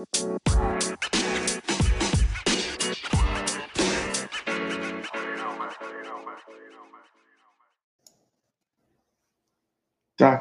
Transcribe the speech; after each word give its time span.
Doc 0.00 0.14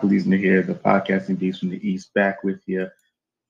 Leesner 0.01 0.39
here, 0.39 0.63
the 0.63 0.75
podcasting 0.75 1.37
beast 1.37 1.59
from 1.59 1.69
the 1.69 1.85
East, 1.85 2.13
back 2.13 2.41
with 2.45 2.61
you 2.67 2.87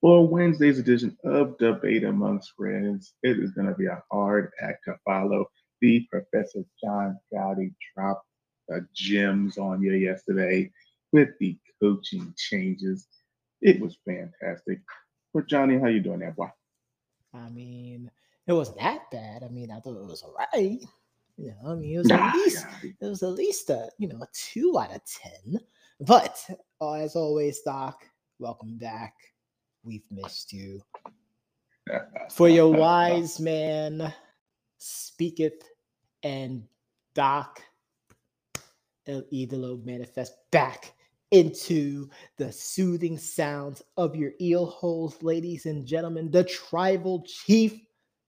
for 0.00 0.26
Wednesday's 0.26 0.80
edition 0.80 1.16
of 1.22 1.56
Debate 1.58 2.02
Amongst 2.02 2.54
Friends. 2.56 3.14
It 3.22 3.38
is 3.38 3.52
going 3.52 3.68
to 3.68 3.74
be 3.74 3.86
a 3.86 4.02
hard 4.10 4.50
act 4.60 4.86
to 4.86 4.96
follow. 5.04 5.46
The 5.80 6.08
Professor 6.10 6.64
John 6.82 7.20
Gotti 7.32 7.72
dropped 7.94 8.26
the 8.68 8.84
gems 8.92 9.58
on 9.58 9.80
you 9.80 9.92
yesterday 9.92 10.72
with 11.12 11.28
the 11.38 11.56
coaching 11.80 12.34
changes. 12.36 13.06
It 13.60 13.80
was 13.80 13.96
fantastic. 14.04 14.80
But 15.32 15.46
Johnny, 15.46 15.78
how 15.78 15.86
you 15.86 16.00
doing 16.00 16.20
there, 16.20 16.32
boy? 16.32 16.48
I 17.32 17.48
mean, 17.50 18.10
it 18.46 18.52
wasn't 18.52 18.78
that 18.78 19.10
bad. 19.10 19.44
I 19.44 19.48
mean, 19.48 19.70
I 19.70 19.78
thought 19.78 20.00
it 20.00 20.06
was 20.06 20.22
all 20.22 20.34
right. 20.34 20.80
You 21.36 21.54
know, 21.62 21.72
I 21.72 21.74
mean, 21.74 21.94
it 21.94 21.98
was 21.98 22.10
at 22.10 22.34
least 22.34 22.66
it 22.82 23.06
was 23.06 23.22
at 23.22 23.30
least 23.30 23.70
a 23.70 23.88
you 23.98 24.08
know 24.08 24.20
a 24.22 24.28
two 24.32 24.78
out 24.78 24.94
of 24.94 25.00
ten. 25.04 25.60
But 26.00 26.44
uh, 26.80 26.94
as 26.94 27.14
always, 27.14 27.60
Doc, 27.60 28.04
welcome 28.38 28.76
back. 28.76 29.14
We've 29.84 30.04
missed 30.10 30.52
you. 30.52 30.82
For 32.30 32.48
your 32.48 32.72
wise 32.76 33.38
man 33.38 34.12
speaketh, 34.78 35.62
and 36.22 36.64
Doc 37.14 37.62
El 39.06 39.22
Idolo 39.32 39.82
manifest 39.84 40.34
back 40.50 40.92
into 41.30 42.08
the 42.36 42.50
soothing 42.52 43.18
sounds 43.18 43.82
of 43.96 44.16
your 44.16 44.32
eel 44.40 44.66
holes, 44.66 45.22
ladies 45.22 45.66
and 45.66 45.86
gentlemen. 45.86 46.30
The 46.30 46.44
tribal 46.44 47.24
chief, 47.26 47.80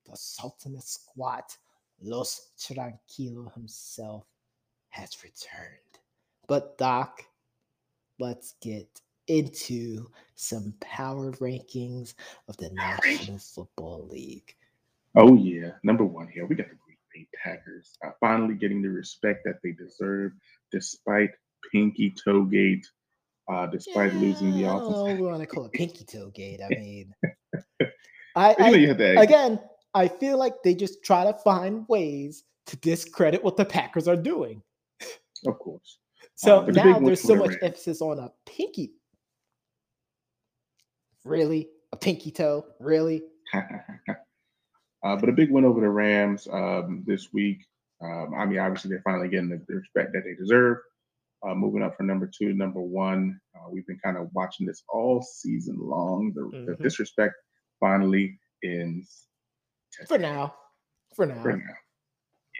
the 0.08 0.16
Sultan 0.16 0.76
of 0.76 0.82
Squat, 0.82 1.56
Los 2.00 2.52
Tranquilo 2.58 3.52
himself, 3.54 4.24
has 4.90 5.16
returned. 5.22 5.78
But 6.46 6.78
Doc, 6.78 7.22
let's 8.18 8.54
get 8.60 9.00
into 9.26 10.06
some 10.34 10.74
power 10.80 11.32
rankings 11.32 12.14
of 12.48 12.56
the 12.56 12.70
National 12.70 13.38
Football 13.38 14.08
League. 14.10 14.54
Oh 15.14 15.34
yeah, 15.34 15.72
number 15.82 16.04
one 16.04 16.28
here 16.28 16.46
we 16.46 16.54
got 16.54 16.68
the 16.68 16.76
Green 16.84 16.96
Bay 17.14 17.28
Packers 17.42 17.96
uh, 18.04 18.10
finally 18.20 18.54
getting 18.54 18.82
the 18.82 18.88
respect 18.88 19.44
that 19.44 19.60
they 19.62 19.72
deserve, 19.72 20.32
despite 20.70 21.30
Pinky 21.70 22.14
Toegate, 22.26 22.86
uh, 23.50 23.66
despite 23.66 24.12
yeah, 24.14 24.20
losing 24.20 24.52
the 24.52 24.64
offense. 24.64 25.18
We 25.18 25.26
want 25.26 25.40
to 25.40 25.46
call 25.46 25.64
it 25.66 25.72
Pinky 25.72 26.04
Toegate. 26.04 26.60
I 26.64 26.68
mean, 26.70 27.14
I, 28.36 28.54
I 28.58 28.70
you 28.70 28.94
know 28.94 29.20
again, 29.20 29.60
I 29.94 30.08
feel 30.08 30.38
like 30.38 30.54
they 30.62 30.74
just 30.74 31.02
try 31.04 31.24
to 31.24 31.32
find 31.32 31.86
ways 31.88 32.44
to 32.66 32.76
discredit 32.76 33.42
what 33.42 33.56
the 33.56 33.64
Packers 33.64 34.08
are 34.08 34.16
doing. 34.16 34.62
Of 35.46 35.58
course. 35.58 35.98
So 36.34 36.60
uh, 36.60 36.66
now 36.66 36.98
there's 36.98 37.20
so 37.20 37.34
much 37.34 37.54
emphasis 37.62 38.00
on 38.00 38.18
a 38.18 38.32
pinky. 38.46 38.94
Really? 41.24 41.68
A 41.92 41.96
pinky 41.96 42.30
toe? 42.30 42.66
Really? 42.80 43.22
uh, 43.54 45.16
but 45.16 45.28
a 45.28 45.32
big 45.32 45.50
win 45.50 45.64
over 45.64 45.80
the 45.80 45.88
Rams 45.88 46.48
um, 46.50 47.02
this 47.06 47.32
week. 47.32 47.64
Um, 48.02 48.34
I 48.36 48.46
mean, 48.46 48.58
obviously, 48.58 48.90
they're 48.90 49.02
finally 49.04 49.28
getting 49.28 49.50
the, 49.50 49.62
the 49.68 49.76
respect 49.76 50.12
that 50.14 50.22
they 50.24 50.34
deserve. 50.34 50.78
Uh, 51.46 51.54
moving 51.54 51.82
up 51.82 51.96
from 51.96 52.06
number 52.06 52.26
two 52.26 52.48
to 52.48 52.54
number 52.54 52.80
one. 52.80 53.40
Uh, 53.54 53.68
we've 53.70 53.86
been 53.86 53.98
kind 54.02 54.16
of 54.16 54.28
watching 54.32 54.66
this 54.66 54.84
all 54.88 55.20
season 55.22 55.76
long. 55.78 56.32
The, 56.34 56.42
mm-hmm. 56.42 56.66
the 56.66 56.76
disrespect 56.76 57.34
finally 57.80 58.38
ends. 58.62 59.26
For 60.06 60.18
now. 60.18 60.54
For 61.16 61.26
now. 61.26 61.42
For 61.42 61.56
now. 61.56 61.74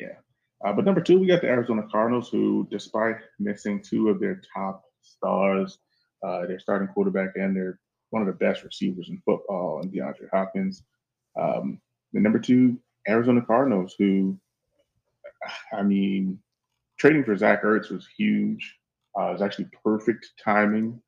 Yeah. 0.01 0.17
Uh, 0.65 0.73
but 0.73 0.85
number 0.85 1.01
two, 1.01 1.19
we 1.19 1.27
got 1.27 1.41
the 1.41 1.49
Arizona 1.49 1.85
Cardinals, 1.91 2.29
who, 2.29 2.67
despite 2.71 3.17
missing 3.39 3.83
two 3.83 4.09
of 4.09 4.21
their 4.21 4.41
top 4.55 4.83
stars, 5.03 5.79
uh, 6.25 6.47
their 6.47 6.61
starting 6.61 6.89
quarterback 6.89 7.31
and 7.37 7.57
their 7.57 7.79
one 8.11 8.23
of 8.23 8.27
the 8.27 8.33
best 8.33 8.63
receivers 8.63 9.09
in 9.09 9.23
football, 9.25 9.81
and 9.83 9.93
DeAndre 9.93 10.29
Hopkins. 10.31 10.83
Um, 11.41 11.81
the 12.13 12.21
number 12.21 12.39
two, 12.39 12.79
Arizona 13.09 13.41
Cardinals, 13.41 13.95
who, 13.99 14.39
I 15.73 15.83
mean, 15.83 16.39
trading 17.03 17.25
for 17.25 17.37
Zach 17.37 17.65
Ertz 17.65 17.91
was 17.91 18.07
huge. 18.17 18.79
Uh, 19.19 19.31
it 19.31 19.33
was 19.33 19.43
actually 19.43 19.67
perfect 19.85 20.25
timing. 20.43 21.03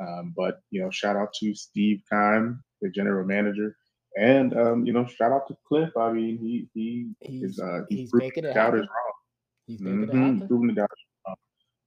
Um, 0.00 0.32
but 0.36 0.60
you 0.70 0.80
know, 0.80 0.90
shout 0.90 1.16
out 1.16 1.32
to 1.40 1.54
Steve 1.54 2.02
Keim, 2.08 2.62
the 2.80 2.88
general 2.88 3.26
manager, 3.26 3.76
and 4.16 4.56
um, 4.56 4.86
you 4.86 4.92
know, 4.92 5.04
shout 5.06 5.32
out 5.32 5.48
to 5.48 5.56
Kliff. 5.70 5.90
I 5.98 6.12
mean, 6.12 6.38
he 6.38 6.68
he 6.72 7.10
he's, 7.20 7.50
is 7.50 7.58
uh, 7.58 7.80
he's, 7.88 7.98
he's 7.98 8.14
making 8.14 8.44
it 8.44 8.54
doubters 8.54 8.86
wrong. 8.86 9.12
He's 9.66 9.80
making 9.80 10.06
mm-hmm. 10.06 10.42
it. 10.42 10.48
Proving 10.48 10.68
the 10.68 10.74
doubters 10.74 10.98
wrong. 11.26 11.36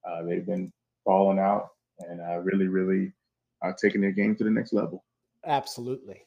Uh, 0.08 0.24
they've 0.28 0.46
been 0.46 0.72
falling 1.06 1.40
out 1.40 1.70
and 2.00 2.20
uh, 2.20 2.40
really, 2.40 2.68
really 2.68 3.14
uh, 3.64 3.72
taking 3.82 4.02
their 4.02 4.12
game 4.12 4.36
to 4.36 4.44
the 4.44 4.52
next 4.52 4.74
level. 4.74 5.06
Absolutely, 5.46 6.22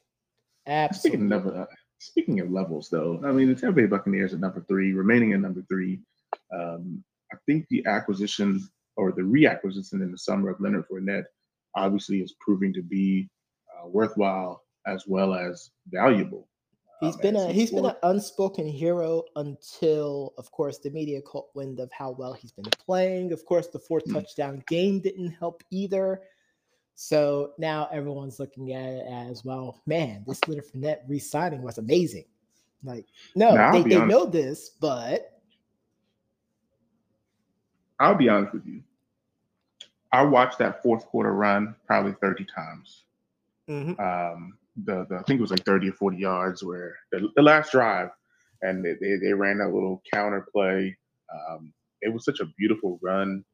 absolutely. 0.66 1.18
Speaking 1.20 1.32
of, 1.32 1.46
uh, 1.46 1.66
speaking 1.98 2.40
of 2.40 2.50
levels, 2.50 2.88
though, 2.90 3.20
I 3.24 3.30
mean, 3.30 3.48
the 3.48 3.54
Tampa 3.54 3.76
Bay 3.82 3.86
Buccaneers 3.86 4.32
at 4.32 4.40
number 4.40 4.64
three, 4.66 4.94
remaining 4.94 5.34
at 5.34 5.40
number 5.40 5.62
three. 5.68 6.00
Um, 6.52 7.04
I 7.32 7.36
think 7.46 7.66
the 7.68 7.84
acquisition 7.86 8.68
or 8.96 9.12
the 9.12 9.22
reacquisition 9.22 10.02
in 10.02 10.10
the 10.10 10.18
summer 10.18 10.50
of 10.50 10.60
Leonard 10.60 10.84
Fournette 10.90 11.24
obviously 11.74 12.20
is 12.20 12.34
proving 12.40 12.72
to 12.72 12.82
be 12.82 13.28
uh, 13.70 13.86
worthwhile 13.86 14.62
as 14.86 15.04
well 15.06 15.34
as 15.34 15.70
valuable. 15.88 16.48
He's 17.00 17.14
um, 17.14 17.20
been 17.20 17.36
a 17.36 17.52
he's 17.52 17.70
been 17.70 17.84
an 17.84 17.96
unspoken 18.04 18.66
hero 18.66 19.24
until, 19.36 20.32
of 20.38 20.50
course, 20.50 20.78
the 20.78 20.90
media 20.90 21.20
caught 21.20 21.46
wind 21.54 21.78
of 21.78 21.92
how 21.92 22.12
well 22.12 22.32
he's 22.32 22.52
been 22.52 22.64
playing. 22.64 23.32
Of 23.32 23.44
course, 23.44 23.66
the 23.68 23.78
4 23.78 24.00
mm-hmm. 24.00 24.14
touchdown 24.14 24.62
game 24.68 25.00
didn't 25.00 25.32
help 25.32 25.62
either. 25.70 26.22
So 26.94 27.52
now 27.58 27.88
everyone's 27.92 28.40
looking 28.40 28.72
at 28.72 28.88
it 28.88 29.06
as 29.06 29.44
well. 29.44 29.82
Man, 29.86 30.24
this 30.26 30.40
Leonard 30.48 30.64
Fournette 30.66 31.00
re-signing 31.06 31.60
was 31.60 31.76
amazing. 31.76 32.24
Like, 32.82 33.04
no, 33.34 33.54
now, 33.54 33.72
they, 33.72 33.82
they 33.82 34.02
know 34.06 34.24
this, 34.24 34.70
but 34.80 35.35
I'll 37.98 38.14
be 38.14 38.28
honest 38.28 38.52
with 38.52 38.66
you. 38.66 38.82
I 40.12 40.22
watched 40.22 40.58
that 40.58 40.82
fourth 40.82 41.06
quarter 41.06 41.32
run 41.32 41.74
probably 41.86 42.14
30 42.20 42.44
times. 42.44 43.04
Mm-hmm. 43.68 44.00
Um, 44.00 44.58
the, 44.84 45.06
the 45.08 45.16
I 45.16 45.22
think 45.22 45.38
it 45.38 45.42
was 45.42 45.50
like 45.50 45.64
30 45.64 45.90
or 45.90 45.92
40 45.92 46.16
yards 46.16 46.62
where 46.62 46.96
the, 47.10 47.28
the 47.34 47.42
last 47.42 47.72
drive 47.72 48.10
and 48.62 48.84
they, 48.84 48.94
they, 49.00 49.16
they, 49.16 49.32
ran 49.32 49.58
that 49.58 49.72
little 49.72 50.02
counter 50.12 50.46
play. 50.52 50.96
Um, 51.32 51.72
it 52.00 52.12
was 52.12 52.24
such 52.24 52.40
a 52.40 52.46
beautiful 52.58 52.98
run. 53.02 53.44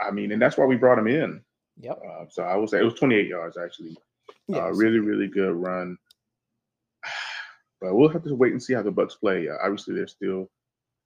I 0.00 0.10
mean, 0.10 0.32
and 0.32 0.40
that's 0.40 0.56
why 0.56 0.64
we 0.64 0.76
brought 0.76 0.98
him 0.98 1.06
in. 1.06 1.42
Yep. 1.78 1.98
Uh, 2.06 2.24
so 2.30 2.42
I 2.42 2.56
would 2.56 2.68
say 2.68 2.78
it 2.78 2.84
was 2.84 2.94
28 2.94 3.26
yards 3.26 3.56
actually. 3.56 3.96
Uh, 4.30 4.34
yes. 4.48 4.58
Uh, 4.58 4.72
really, 4.72 4.98
really 4.98 5.28
good 5.28 5.54
run. 5.54 5.96
But 7.82 7.94
we'll 7.94 8.10
have 8.10 8.24
to 8.24 8.34
wait 8.34 8.52
and 8.52 8.62
see 8.62 8.74
how 8.74 8.82
the 8.82 8.92
Bucs 8.92 9.18
play. 9.18 9.48
Uh, 9.48 9.54
obviously, 9.64 9.94
they're 9.94 10.06
still 10.06 10.50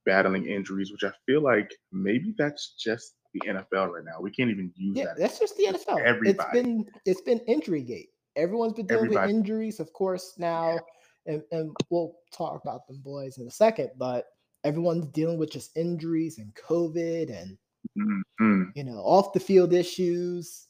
battling 0.06 0.46
injuries, 0.46 0.92
which 0.92 1.04
I 1.04 1.12
feel 1.26 1.42
like 1.42 1.70
maybe 1.92 2.34
that's 2.36 2.74
just 2.78 3.14
the 3.34 3.40
NFL 3.40 3.92
right 3.92 4.04
now. 4.04 4.20
We 4.20 4.30
can't 4.30 4.50
even 4.50 4.72
use 4.76 4.96
yeah, 4.96 5.06
that. 5.06 5.18
That's 5.18 5.38
just 5.38 5.56
the 5.56 5.64
NFL. 5.64 6.00
Everybody. 6.04 6.30
It's 6.30 6.52
been 6.52 6.86
it's 7.04 7.20
been 7.22 7.40
injury 7.40 7.82
gate. 7.82 8.10
Everyone's 8.36 8.72
been 8.72 8.86
dealing 8.86 9.04
Everybody. 9.06 9.32
with 9.32 9.36
injuries, 9.36 9.80
of 9.80 9.92
course, 9.92 10.34
now, 10.38 10.78
and, 11.26 11.42
and 11.52 11.74
we'll 11.90 12.16
talk 12.32 12.60
about 12.62 12.86
them 12.88 13.00
boys 13.04 13.38
in 13.38 13.46
a 13.46 13.50
second, 13.50 13.90
but 13.96 14.26
everyone's 14.64 15.06
dealing 15.06 15.38
with 15.38 15.52
just 15.52 15.76
injuries 15.76 16.38
and 16.38 16.52
COVID 16.54 17.30
and 17.30 17.56
mm-hmm. 17.96 18.62
you 18.74 18.84
know, 18.84 18.98
off 18.98 19.32
the 19.32 19.40
field 19.40 19.72
issues. 19.72 20.68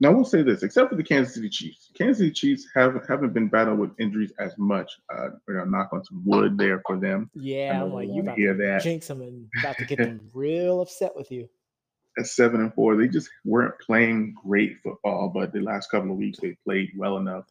Now, 0.00 0.10
I 0.10 0.14
will 0.14 0.24
say 0.24 0.42
this: 0.42 0.62
except 0.62 0.90
for 0.90 0.96
the 0.96 1.04
Kansas 1.04 1.34
City 1.34 1.48
Chiefs, 1.48 1.90
Kansas 1.94 2.18
City 2.18 2.32
Chiefs 2.32 2.66
haven't 2.74 3.08
haven't 3.08 3.32
been 3.32 3.48
battling 3.48 3.78
with 3.78 3.90
injuries 3.98 4.32
as 4.38 4.52
much. 4.58 4.90
Uh, 5.12 5.28
we're 5.46 5.58
gonna 5.58 5.70
knock 5.70 5.90
on 5.92 6.04
some 6.04 6.22
wood 6.24 6.58
there 6.58 6.82
for 6.86 6.98
them. 6.98 7.30
Yeah, 7.34 7.82
I'm 7.82 7.92
like 7.92 8.08
you 8.08 8.20
about 8.20 8.36
hear 8.36 8.54
to 8.54 8.62
that. 8.64 8.82
jinx 8.82 9.06
them 9.06 9.22
and 9.22 9.48
about 9.60 9.78
to 9.78 9.84
get 9.84 9.98
them 9.98 10.20
real 10.34 10.80
upset 10.80 11.14
with 11.14 11.30
you. 11.30 11.48
At 12.18 12.26
seven 12.26 12.60
and 12.60 12.74
four, 12.74 12.96
they 12.96 13.08
just 13.08 13.28
weren't 13.44 13.78
playing 13.80 14.34
great 14.44 14.76
football, 14.82 15.30
but 15.32 15.52
the 15.52 15.60
last 15.60 15.90
couple 15.90 16.10
of 16.10 16.16
weeks 16.16 16.38
they 16.40 16.56
played 16.64 16.90
well 16.96 17.18
enough 17.18 17.44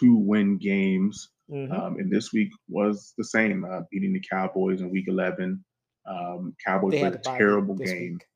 to 0.00 0.14
win 0.14 0.58
games. 0.58 1.30
Mm-hmm. 1.50 1.72
Um, 1.72 1.96
and 1.96 2.10
this 2.12 2.32
week 2.32 2.50
was 2.68 3.14
the 3.16 3.24
same, 3.24 3.64
uh, 3.64 3.80
beating 3.90 4.12
the 4.12 4.22
Cowboys 4.30 4.82
in 4.82 4.90
Week 4.90 5.08
11. 5.08 5.64
Um, 6.06 6.54
Cowboys 6.64 6.92
they 6.92 7.00
played 7.00 7.14
a 7.14 7.18
terrible 7.18 7.74
game. 7.74 8.14
Week. 8.14 8.26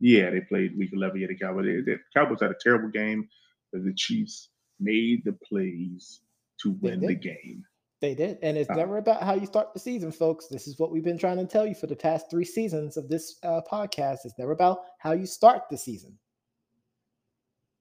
Yeah, 0.00 0.30
they 0.30 0.40
played 0.40 0.76
Week 0.76 0.90
11. 0.92 1.20
Yeah, 1.20 1.28
the 1.28 1.36
Cowboys. 1.36 1.64
They, 1.64 1.92
the 1.92 1.98
Cowboys 2.14 2.40
had 2.40 2.50
a 2.50 2.56
terrible 2.60 2.88
game, 2.88 3.28
but 3.72 3.84
the 3.84 3.94
Chiefs 3.94 4.48
made 4.80 5.22
the 5.24 5.32
plays 5.32 6.20
to 6.62 6.72
win 6.80 7.00
the 7.00 7.14
game. 7.14 7.64
They 8.00 8.14
did. 8.14 8.38
And 8.42 8.58
it's 8.58 8.68
uh, 8.68 8.74
never 8.74 8.98
about 8.98 9.22
how 9.22 9.34
you 9.34 9.46
start 9.46 9.72
the 9.72 9.80
season, 9.80 10.12
folks. 10.12 10.46
This 10.48 10.66
is 10.66 10.78
what 10.78 10.90
we've 10.90 11.04
been 11.04 11.16
trying 11.16 11.38
to 11.38 11.46
tell 11.46 11.66
you 11.66 11.74
for 11.74 11.86
the 11.86 11.96
past 11.96 12.30
three 12.30 12.44
seasons 12.44 12.96
of 12.96 13.08
this 13.08 13.38
uh, 13.42 13.62
podcast. 13.70 14.18
It's 14.24 14.34
never 14.38 14.52
about 14.52 14.80
how 14.98 15.12
you 15.12 15.26
start 15.26 15.62
the 15.70 15.78
season. 15.78 16.18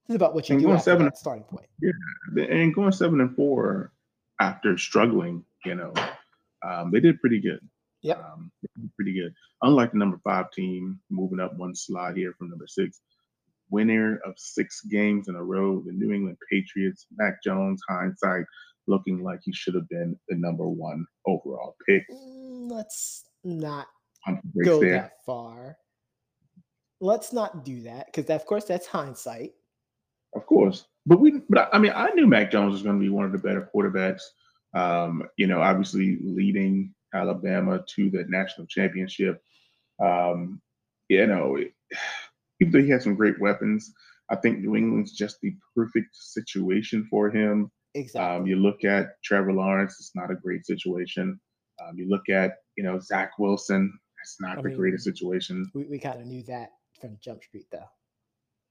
It's 0.08 0.16
about 0.16 0.34
what 0.34 0.50
you 0.50 0.60
do 0.60 0.72
after 0.72 0.84
seven- 0.84 1.06
that 1.06 1.18
starting 1.18 1.44
point. 1.44 1.68
Yeah, 1.82 1.92
and 2.44 2.74
going 2.74 2.92
seven 2.92 3.22
and 3.22 3.36
four 3.36 3.92
after 4.40 4.78
struggling, 4.78 5.44
you 5.66 5.76
know, 5.76 5.94
um, 6.64 6.92
they 6.92 7.00
did 7.00 7.20
pretty 7.20 7.40
good. 7.40 7.60
Yep. 8.04 8.24
Um, 8.24 8.52
pretty 8.96 9.14
good. 9.14 9.34
Unlike 9.62 9.94
the 9.94 9.98
number 9.98 10.20
five 10.24 10.52
team, 10.52 11.00
moving 11.10 11.40
up 11.40 11.56
one 11.58 11.74
slot 11.74 12.16
here 12.18 12.34
from 12.38 12.50
number 12.50 12.68
six, 12.68 13.02
winner 13.70 14.20
of 14.26 14.34
six 14.38 14.82
games 14.82 15.30
in 15.30 15.36
a 15.36 15.44
row, 15.44 15.82
the 15.86 15.92
New 15.94 16.12
England 16.14 16.38
Patriots. 16.52 17.08
Mac 17.18 17.42
Jones, 17.44 17.82
hindsight, 17.90 18.46
looking 18.88 19.24
like 19.24 19.40
he 19.44 19.54
should 19.54 19.74
have 19.76 19.88
been 19.90 20.18
the 20.28 20.36
number 20.36 20.68
one 20.68 21.06
overall 21.26 21.76
pick. 21.88 22.04
Mm, 22.12 22.70
Let's 22.70 23.26
not 23.44 23.88
go 24.64 24.80
there. 24.82 24.94
that 24.94 25.12
far. 25.26 25.78
Let's 27.00 27.34
not 27.34 27.66
do 27.66 27.82
that 27.84 28.08
because, 28.08 28.30
of 28.30 28.46
course, 28.46 28.66
that's 28.66 28.88
hindsight. 28.88 29.52
Of 30.36 30.46
course, 30.46 30.86
but 31.06 31.20
we, 31.20 31.42
but 31.50 31.70
I 31.74 31.78
I 31.78 31.80
mean, 31.80 31.92
I 31.96 32.10
knew 32.12 32.28
Mac 32.28 32.52
Jones 32.52 32.74
was 32.74 32.82
going 32.82 32.98
to 32.98 33.02
be 33.04 33.10
one 33.10 33.26
of 33.26 33.32
the 33.32 33.38
better 33.38 33.70
quarterbacks. 33.74 34.22
Um, 34.74 35.24
you 35.38 35.46
know, 35.46 35.62
obviously 35.62 36.18
leading 36.22 36.94
Alabama 37.14 37.84
to 37.96 38.10
the 38.10 38.26
national 38.28 38.68
championship. 38.68 39.42
Um, 40.02 40.62
you 41.10 41.26
know, 41.28 41.56
it- 41.58 41.74
even 42.60 42.72
though 42.72 42.82
he 42.82 42.90
had 42.90 43.02
some 43.02 43.16
great 43.16 43.40
weapons, 43.42 43.92
I 44.30 44.36
think 44.38 44.60
New 44.60 44.76
England's 44.76 45.12
just 45.12 45.40
the 45.42 45.54
perfect 45.76 46.16
situation 46.16 47.06
for 47.10 47.30
him. 47.30 47.72
Exactly. 47.96 48.38
Um, 48.38 48.48
you 48.48 48.56
look 48.56 48.84
at 48.84 49.22
Trevor 49.24 49.54
Lawrence; 49.54 49.98
it's 50.00 50.16
not 50.16 50.32
a 50.32 50.36
great 50.36 50.66
situation. 50.66 51.40
Um, 51.82 51.98
you 51.98 52.08
look 52.08 52.30
at 52.30 52.58
you 52.78 52.84
know 52.84 53.00
Zach 53.00 53.38
Wilson; 53.38 53.92
it's 54.22 54.40
not 54.40 54.58
I 54.60 54.62
the 54.62 54.70
mean, 54.70 54.78
greatest 54.78 55.04
situation. 55.04 55.70
we 55.74 55.84
we 55.86 56.00
kind 56.00 56.20
of 56.22 56.26
knew 56.28 56.44
that 56.44 56.72
from 57.00 57.18
Jump 57.22 57.44
Street, 57.44 57.68
though. 57.72 57.90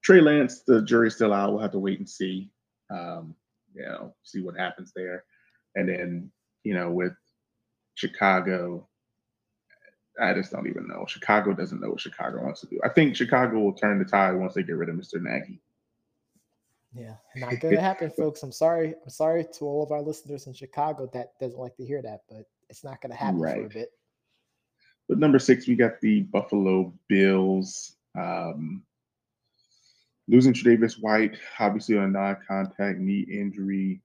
Trey 0.02 0.20
Lance, 0.20 0.62
the 0.66 0.82
jury's 0.82 1.14
still 1.14 1.32
out. 1.32 1.52
We'll 1.52 1.62
have 1.62 1.72
to 1.72 1.78
wait 1.78 1.98
and 1.98 2.08
see. 2.08 2.50
Um, 2.90 3.36
you 3.74 3.82
know, 3.82 4.14
see 4.22 4.40
what 4.42 4.56
happens 4.58 4.92
there. 4.96 5.24
And 5.76 5.88
then, 5.88 6.32
you 6.64 6.74
know, 6.74 6.90
with 6.90 7.12
Chicago, 7.94 8.88
I 10.20 10.34
just 10.34 10.52
don't 10.52 10.66
even 10.66 10.88
know. 10.88 11.04
Chicago 11.06 11.52
doesn't 11.52 11.80
know 11.80 11.90
what 11.90 12.00
Chicago 12.00 12.42
wants 12.42 12.60
to 12.60 12.66
do. 12.66 12.80
I 12.84 12.88
think 12.88 13.16
Chicago 13.16 13.60
will 13.60 13.72
turn 13.72 13.98
the 13.98 14.04
tide 14.04 14.32
once 14.32 14.54
they 14.54 14.62
get 14.62 14.76
rid 14.76 14.88
of 14.88 14.96
Mr. 14.96 15.20
Nagy. 15.20 15.60
Yeah, 16.94 17.14
not 17.36 17.58
gonna 17.60 17.80
happen, 17.80 18.10
folks. 18.16 18.42
I'm 18.42 18.52
sorry. 18.52 18.94
I'm 19.02 19.10
sorry 19.10 19.46
to 19.58 19.64
all 19.64 19.82
of 19.82 19.92
our 19.92 20.02
listeners 20.02 20.46
in 20.46 20.52
Chicago 20.52 21.08
that 21.14 21.38
doesn't 21.40 21.58
like 21.58 21.76
to 21.76 21.84
hear 21.84 22.02
that, 22.02 22.22
but 22.28 22.44
it's 22.68 22.84
not 22.84 23.00
gonna 23.00 23.14
happen 23.14 23.40
for 23.40 23.66
a 23.66 23.68
bit. 23.68 23.92
But 25.08 25.18
number 25.18 25.38
six, 25.38 25.66
we 25.66 25.74
got 25.74 26.00
the 26.00 26.22
Buffalo 26.22 26.92
Bills. 27.08 27.96
Um, 28.18 28.82
losing 30.28 30.52
Davis 30.52 30.98
White, 30.98 31.38
obviously 31.58 31.96
on 31.96 32.04
a 32.04 32.08
non-contact 32.08 32.98
knee 32.98 33.26
injury. 33.30 34.02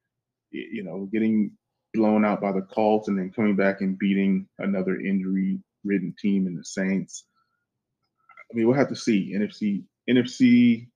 You 0.52 0.84
know, 0.84 1.10
getting 1.12 1.52
blown 1.98 2.24
out 2.24 2.40
by 2.40 2.52
the 2.52 2.62
Colts 2.62 3.08
and 3.08 3.18
then 3.18 3.32
coming 3.32 3.56
back 3.56 3.82
and 3.82 3.98
beating 3.98 4.48
another 4.60 5.00
injury-ridden 5.00 6.16
team 6.20 6.48
in 6.48 6.56
the 6.56 6.64
Saints. 6.64 7.26
I 8.52 8.56
mean, 8.56 8.68
we'll 8.68 8.78
have 8.78 8.90
to 8.90 8.96
see. 8.96 9.34
NFC 9.36 9.84
NFC 10.10 10.88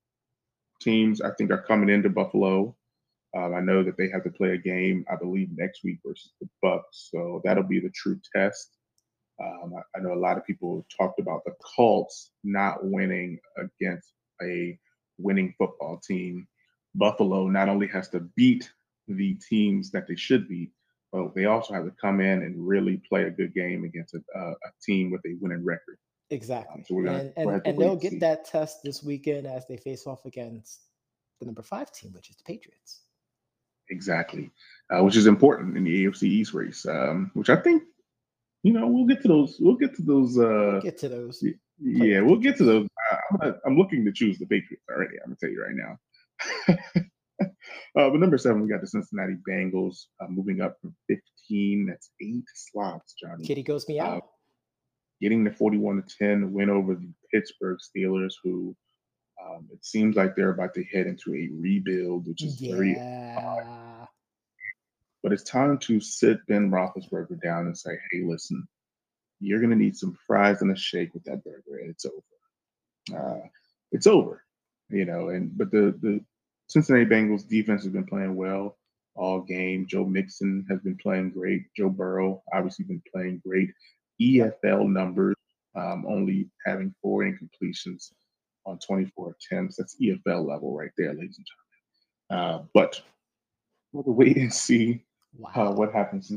teams, 0.80 1.22
I 1.22 1.32
think, 1.32 1.52
are 1.52 1.64
coming 1.64 1.90
into 1.90 2.10
Buffalo. 2.10 2.76
Um, 3.36 3.56
I 3.56 3.62
know 3.62 3.84
that 3.84 3.98
they 3.98 4.10
have 4.10 4.24
to 4.24 4.30
play 4.30 4.52
a 4.52 4.58
game, 4.58 5.06
I 5.12 5.16
believe, 5.16 5.50
next 5.56 5.84
week 5.84 6.00
versus 6.06 6.32
the 6.40 6.48
Bucs, 6.64 6.82
so 6.92 7.42
that'll 7.44 7.64
be 7.64 7.80
the 7.80 7.92
true 7.92 8.20
test. 8.36 8.78
Um, 9.42 9.74
I, 9.76 9.98
I 9.98 10.02
know 10.02 10.14
a 10.14 10.20
lot 10.20 10.38
of 10.38 10.46
people 10.46 10.86
talked 10.96 11.20
about 11.20 11.44
the 11.46 11.54
Colts 11.76 12.32
not 12.44 12.86
winning 12.86 13.40
against 13.58 14.14
a 14.42 14.78
winning 15.18 15.54
football 15.58 16.00
team. 16.06 16.48
Buffalo 16.94 17.48
not 17.48 17.70
only 17.70 17.88
has 17.88 18.10
to 18.10 18.20
beat 18.36 18.70
the 19.08 19.36
teams 19.50 19.92
that 19.92 20.08
they 20.08 20.16
should 20.16 20.48
beat, 20.48 20.72
but 21.12 21.36
they 21.36 21.46
also 21.46 21.74
have 21.74 21.86
to 21.86 21.92
come 22.00 22.22
in 22.22 22.42
and 22.44 22.56
really 22.68 22.98
play 23.10 23.24
a 23.24 23.30
good 23.32 23.54
game 23.54 23.84
against 23.84 24.14
a, 24.14 24.22
a, 24.36 24.52
a 24.52 24.56
team 24.84 25.12
with 25.12 25.22
a 25.26 25.36
winning 25.42 25.64
record. 25.64 25.98
Exactly. 26.30 26.84
so 26.88 26.96
we're 26.96 27.04
gonna- 27.04 27.32
and 27.36 27.46
we'll 27.46 27.50
and, 27.50 27.54
have 27.56 27.64
to 27.64 27.70
and 27.70 27.80
they'll 27.80 27.92
and 27.94 28.02
get 28.02 28.20
that 28.22 28.46
test 28.46 28.78
this 28.84 29.04
weekend 29.04 29.46
as 29.46 29.68
they 29.68 29.78
face 29.78 30.08
off 30.08 30.26
against 30.26 30.82
the 31.40 31.46
number 31.46 31.62
five 31.62 31.92
team, 31.92 32.14
which 32.14 32.30
is 32.30 32.38
the 32.38 32.44
Patriots. 32.44 33.02
Exactly, 33.90 34.50
uh, 34.90 35.04
which 35.04 35.18
is 35.18 35.28
important 35.28 35.76
in 35.76 35.84
the 35.84 36.06
AFC 36.06 36.24
East 36.24 36.54
race, 36.54 36.86
um, 36.86 37.30
which 37.34 37.50
I 37.50 37.58
think, 37.58 37.84
you 38.64 38.72
know, 38.72 38.88
we'll 38.88 39.06
get 39.08 39.22
to 39.24 39.28
those. 39.28 39.58
We'll 39.60 39.76
get 39.76 39.94
to 39.96 40.02
those. 40.04 40.38
Uh, 40.40 40.80
Get 40.82 40.98
to 41.00 41.10
those. 41.10 41.42
y- 41.44 41.56
yeah, 41.84 42.22
we'll 42.22 42.38
get 42.38 42.56
to 42.58 42.64
those. 42.64 42.88
Uh, 43.12 43.16
I'm, 43.32 43.38
gonna- 43.40 43.60
I'm 43.66 43.78
looking 43.78 44.06
to 44.06 44.14
choose 44.14 44.38
the 44.40 44.46
Patriots 44.46 44.84
already. 44.90 45.16
I'm 45.22 45.32
gonna 45.32 45.38
tell 45.42 45.50
you 45.50 45.62
right 45.62 45.76
now. 45.76 47.02
uh, 47.98 48.10
but 48.10 48.20
number 48.20 48.38
seven, 48.38 48.62
we 48.62 48.70
got 48.70 48.82
the 48.82 48.88
Cincinnati 48.88 49.36
Bengals 49.48 50.06
uh, 50.22 50.28
moving 50.30 50.62
up 50.62 50.78
from 50.82 50.96
15. 51.08 51.88
That's 51.88 52.12
eight 52.22 52.46
slots, 52.54 53.14
Johnny. 53.14 53.46
Kitty 53.46 53.64
goes 53.64 53.88
me 53.88 54.00
out. 54.00 54.24
Getting 55.22 55.44
the 55.44 55.52
41 55.52 56.04
to 56.04 56.18
10 56.18 56.52
win 56.54 56.70
over 56.70 56.96
the 56.96 57.12
Pittsburgh 57.32 57.78
Steelers, 57.80 58.34
who 58.44 58.76
um, 59.44 59.68
it 59.72 59.84
seems 59.84 60.16
like 60.16 60.36
they're 60.36 60.52
about 60.52 60.74
to 60.76 60.84
head 60.84 61.08
into 61.08 61.34
a 61.34 61.50
rebuild, 61.60 62.28
which 62.28 62.44
is 62.44 62.56
very 62.60 62.94
yeah. 62.94 64.06
But 65.24 65.34
it's 65.34 65.44
time 65.44 65.78
to 65.80 66.00
sit 66.00 66.46
Ben 66.48 66.72
Roethlisberger 66.72 67.42
down 67.42 67.68
and 67.68 67.78
say, 67.78 67.92
"Hey, 68.12 68.24
listen, 68.24 68.68
you're 69.40 69.60
going 69.60 69.72
to 69.72 69.76
need 69.76 69.96
some 69.96 70.18
fries 70.26 70.62
and 70.62 70.72
a 70.72 70.76
shake 70.76 71.14
with 71.14 71.24
that 71.26 71.44
burger, 71.44 71.80
and 71.80 71.92
it's 71.92 72.06
over. 72.06 73.24
Uh, 73.24 73.48
it's 73.92 74.08
over, 74.08 74.44
you 74.90 75.06
know." 75.06 75.30
And 75.30 75.56
but 75.58 75.72
the 75.72 75.96
the 76.02 76.22
Cincinnati 76.72 77.06
Bengals 77.06 77.46
defense 77.46 77.84
has 77.84 77.92
been 77.92 78.06
playing 78.06 78.34
well 78.36 78.78
all 79.16 79.42
game. 79.42 79.86
Joe 79.88 80.06
Mixon 80.06 80.66
has 80.70 80.80
been 80.80 80.96
playing 80.96 81.32
great. 81.32 81.64
Joe 81.76 81.90
Burrow 81.90 82.42
obviously 82.54 82.86
been 82.86 83.02
playing 83.14 83.42
great. 83.46 83.70
EFL 84.22 84.88
numbers, 84.88 85.36
um, 85.76 86.06
only 86.08 86.50
having 86.66 86.96
four 87.02 87.24
incompletions 87.24 88.14
on 88.66 88.80
24 88.80 89.36
attempts. 89.36 89.76
That's 89.76 89.98
EFL 90.02 90.48
level 90.48 90.74
right 90.74 90.92
there, 90.98 91.14
ladies 91.14 91.38
and 91.40 91.48
gentlemen. 92.30 92.64
Uh, 92.64 92.66
but 92.74 93.02
we'll 93.92 94.16
wait 94.16 94.38
and 94.38 94.54
see 94.54 95.04
Wow. 95.38 95.52
uh, 95.56 95.72
what 95.74 95.94
happens. 95.94 96.34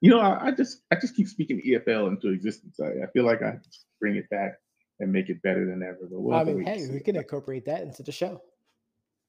You 0.00 0.10
know, 0.10 0.18
I, 0.18 0.46
I 0.46 0.50
just 0.50 0.82
I 0.90 0.96
just 0.96 1.14
keep 1.14 1.28
speaking 1.28 1.62
EFL 1.64 2.08
into 2.08 2.30
existence. 2.30 2.80
I, 2.80 3.04
I 3.04 3.06
feel 3.12 3.24
like 3.24 3.42
I 3.42 3.58
bring 4.00 4.16
it 4.16 4.28
back 4.28 4.58
and 4.98 5.12
make 5.12 5.28
it 5.28 5.40
better 5.42 5.64
than 5.66 5.84
ever. 5.84 6.08
But 6.10 6.20
we'll 6.20 6.34
I 6.36 6.42
mean, 6.42 6.64
hey, 6.64 6.88
we 6.92 6.98
can 6.98 7.14
incorporate 7.14 7.64
that 7.66 7.82
into 7.82 8.02
the 8.02 8.12
show. 8.12 8.42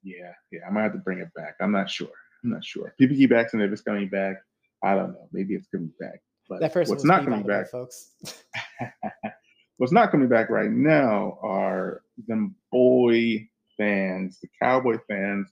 Yeah, 0.04 0.32
yeah, 0.52 0.62
I 0.68 0.72
might 0.72 0.84
have 0.84 0.94
to 0.94 1.00
bring 1.00 1.20
it 1.20 1.34
back. 1.36 1.56
I'm 1.60 1.72
not 1.72 1.90
sure. 1.90 2.10
I'm 2.44 2.52
not 2.52 2.64
sure. 2.64 2.94
People 2.98 3.18
keep 3.18 3.32
asking 3.32 3.62
if 3.62 3.72
it's 3.72 3.82
coming 3.82 4.10
back. 4.10 4.38
I 4.84 4.96
don't 4.96 5.12
know. 5.12 5.28
Maybe 5.34 5.56
it's 5.56 5.68
coming 5.68 5.92
back. 6.00 6.22
But 6.48 6.62
That 6.62 6.74
first 6.74 6.90
what's 6.90 7.04
not 7.04 7.26
coming 7.26 7.44
back, 7.44 7.70
folks. 7.70 8.12
what's 9.78 9.94
not 9.94 10.12
coming 10.12 10.30
back 10.30 10.50
right 10.50 10.72
now 10.72 11.38
are 11.44 12.02
them 12.28 12.56
boy 12.72 13.48
fans, 13.78 14.40
the 14.42 14.48
Cowboy 14.62 14.98
fans. 15.08 15.50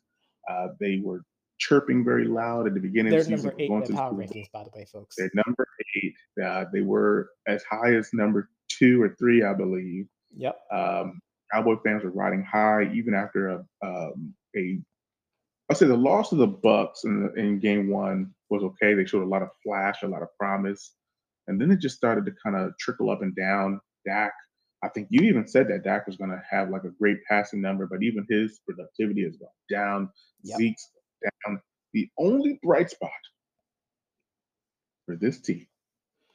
Uh, 0.49 0.69
they 0.79 1.01
were 1.03 1.23
chirping 1.59 2.03
very 2.03 2.25
loud 2.25 2.67
at 2.67 2.73
the 2.73 2.79
beginning 2.79 3.11
They're 3.11 3.21
of 3.21 3.27
the 3.27 3.37
season. 3.37 3.49
number 3.49 3.61
eight 3.61 3.69
going 3.69 3.81
in 3.81 3.87
to 3.87 3.91
the 3.91 3.97
the 3.97 4.01
power 4.01 4.13
rankings, 4.13 4.51
by 4.51 4.63
the 4.63 4.69
way, 4.73 4.85
folks. 4.85 5.15
They're 5.17 5.31
number 5.33 5.67
eight. 5.95 6.15
Uh, 6.43 6.65
they 6.71 6.81
were 6.81 7.29
as 7.47 7.63
high 7.69 7.93
as 7.95 8.09
number 8.13 8.49
two 8.69 9.01
or 9.01 9.15
three, 9.19 9.43
I 9.43 9.53
believe. 9.53 10.07
Yep. 10.35 10.57
Um, 10.71 11.19
Cowboy 11.53 11.75
fans 11.83 12.03
were 12.03 12.11
riding 12.11 12.43
high 12.43 12.91
even 12.93 13.13
after 13.13 13.49
a 13.49 13.65
um, 13.85 14.33
a 14.57 14.79
I 15.69 15.73
say 15.73 15.85
the 15.85 15.97
loss 15.97 16.31
of 16.31 16.37
the 16.37 16.47
Bucs 16.47 17.03
in, 17.03 17.23
the, 17.23 17.33
in 17.33 17.59
Game 17.59 17.89
One 17.89 18.33
was 18.49 18.63
okay. 18.63 18.93
They 18.93 19.05
showed 19.05 19.23
a 19.23 19.27
lot 19.27 19.41
of 19.41 19.49
flash, 19.63 20.01
a 20.03 20.07
lot 20.07 20.21
of 20.21 20.29
promise, 20.39 20.93
and 21.47 21.59
then 21.59 21.71
it 21.71 21.79
just 21.81 21.97
started 21.97 22.25
to 22.25 22.31
kind 22.43 22.55
of 22.55 22.71
trickle 22.79 23.09
up 23.09 23.21
and 23.21 23.35
down. 23.35 23.81
Dak, 24.05 24.31
I 24.83 24.87
think 24.89 25.07
you 25.09 25.27
even 25.27 25.45
said 25.47 25.67
that 25.67 25.83
Dak 25.83 26.07
was 26.07 26.15
going 26.15 26.29
to 26.29 26.41
have 26.49 26.69
like 26.69 26.85
a 26.85 26.91
great 26.91 27.17
passing 27.29 27.59
number, 27.61 27.85
but 27.85 28.01
even 28.01 28.25
his 28.29 28.59
productivity 28.65 29.23
has 29.25 29.35
gone 29.35 29.49
down. 29.69 30.09
Yep. 30.43 30.57
Zeke's 30.57 30.89
down. 31.45 31.61
The 31.93 32.09
only 32.17 32.59
bright 32.63 32.89
spot 32.89 33.11
for 35.05 35.15
this 35.17 35.41
team, 35.41 35.67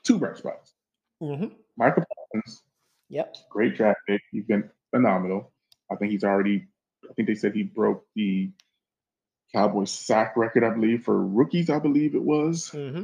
two 0.05 0.19
bright 0.19 0.37
spots. 0.37 0.75
hmm 1.21 1.47
Micah 1.79 2.05
Parsons, 2.35 2.63
Yep. 3.09 3.35
great 3.51 3.77
draft 3.77 4.01
pick. 4.07 4.21
He's 4.31 4.45
been 4.45 4.69
phenomenal. 4.91 5.53
I 5.91 5.97
think 5.97 6.13
he's 6.13 6.25
already. 6.25 6.67
I 7.09 7.15
think 7.15 7.29
they 7.29 7.35
said 7.35 7.55
he 7.55 7.63
broke 7.63 8.05
the 8.15 8.51
Cowboys 9.55 9.91
sack 9.91 10.37
record, 10.37 10.65
I 10.65 10.71
believe, 10.71 11.05
for 11.05 11.21
rookies. 11.27 11.71
I 11.71 11.79
believe 11.79 12.15
it 12.15 12.23
was 12.23 12.69
hmm 12.69 13.03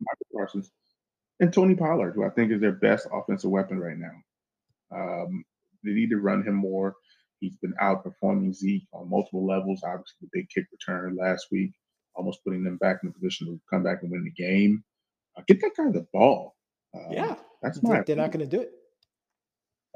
Micah 0.00 0.24
Parsons 0.34 0.70
and 1.40 1.52
Tony 1.52 1.74
Pollard, 1.74 2.12
who 2.14 2.24
I 2.24 2.30
think 2.30 2.52
is 2.52 2.60
their 2.60 2.72
best 2.72 3.06
offensive 3.12 3.50
weapon 3.50 3.78
right 3.78 3.96
now. 3.96 4.12
Um, 4.92 5.44
they 5.84 5.92
need 5.92 6.10
to 6.10 6.18
run 6.18 6.42
him 6.42 6.54
more. 6.54 6.94
He's 7.40 7.56
been 7.56 7.74
outperforming 7.80 8.54
Zeke 8.54 8.86
on 8.92 9.10
multiple 9.10 9.46
levels. 9.46 9.82
Obviously, 9.84 10.16
the 10.22 10.28
big 10.32 10.48
kick 10.50 10.66
return 10.72 11.16
last 11.16 11.48
week, 11.52 11.72
almost 12.14 12.42
putting 12.44 12.64
them 12.64 12.78
back 12.78 13.00
in 13.02 13.08
a 13.08 13.12
position 13.12 13.46
to 13.46 13.60
come 13.70 13.82
back 13.82 14.02
and 14.02 14.10
win 14.10 14.24
the 14.24 14.30
game. 14.30 14.82
Uh, 15.36 15.42
get 15.46 15.60
that 15.60 15.72
guy 15.76 15.90
the 15.90 16.06
ball. 16.12 16.56
Um, 16.94 17.12
Yeah. 17.12 17.34
that's 17.62 17.82
my. 17.82 18.02
they're 18.02 18.16
not 18.16 18.32
going 18.32 18.48
to 18.48 18.56
do 18.56 18.62
it. 18.62 18.72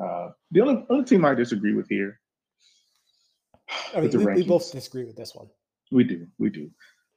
Uh, 0.03 0.31
the 0.51 0.61
only, 0.61 0.85
only 0.91 1.05
team 1.05 1.25
I 1.25 1.35
disagree 1.35 1.75
with 1.75 1.89
here, 1.89 2.21
I 3.95 4.01
mean, 4.01 4.11
we, 4.11 4.35
we, 4.35 4.43
both 4.43 4.71
disagree 4.73 5.05
with 5.05 5.17
this 5.17 5.35
one. 5.35 5.49
We 5.91 6.05
do, 6.05 6.27
we 6.39 6.51
do, 6.51 6.71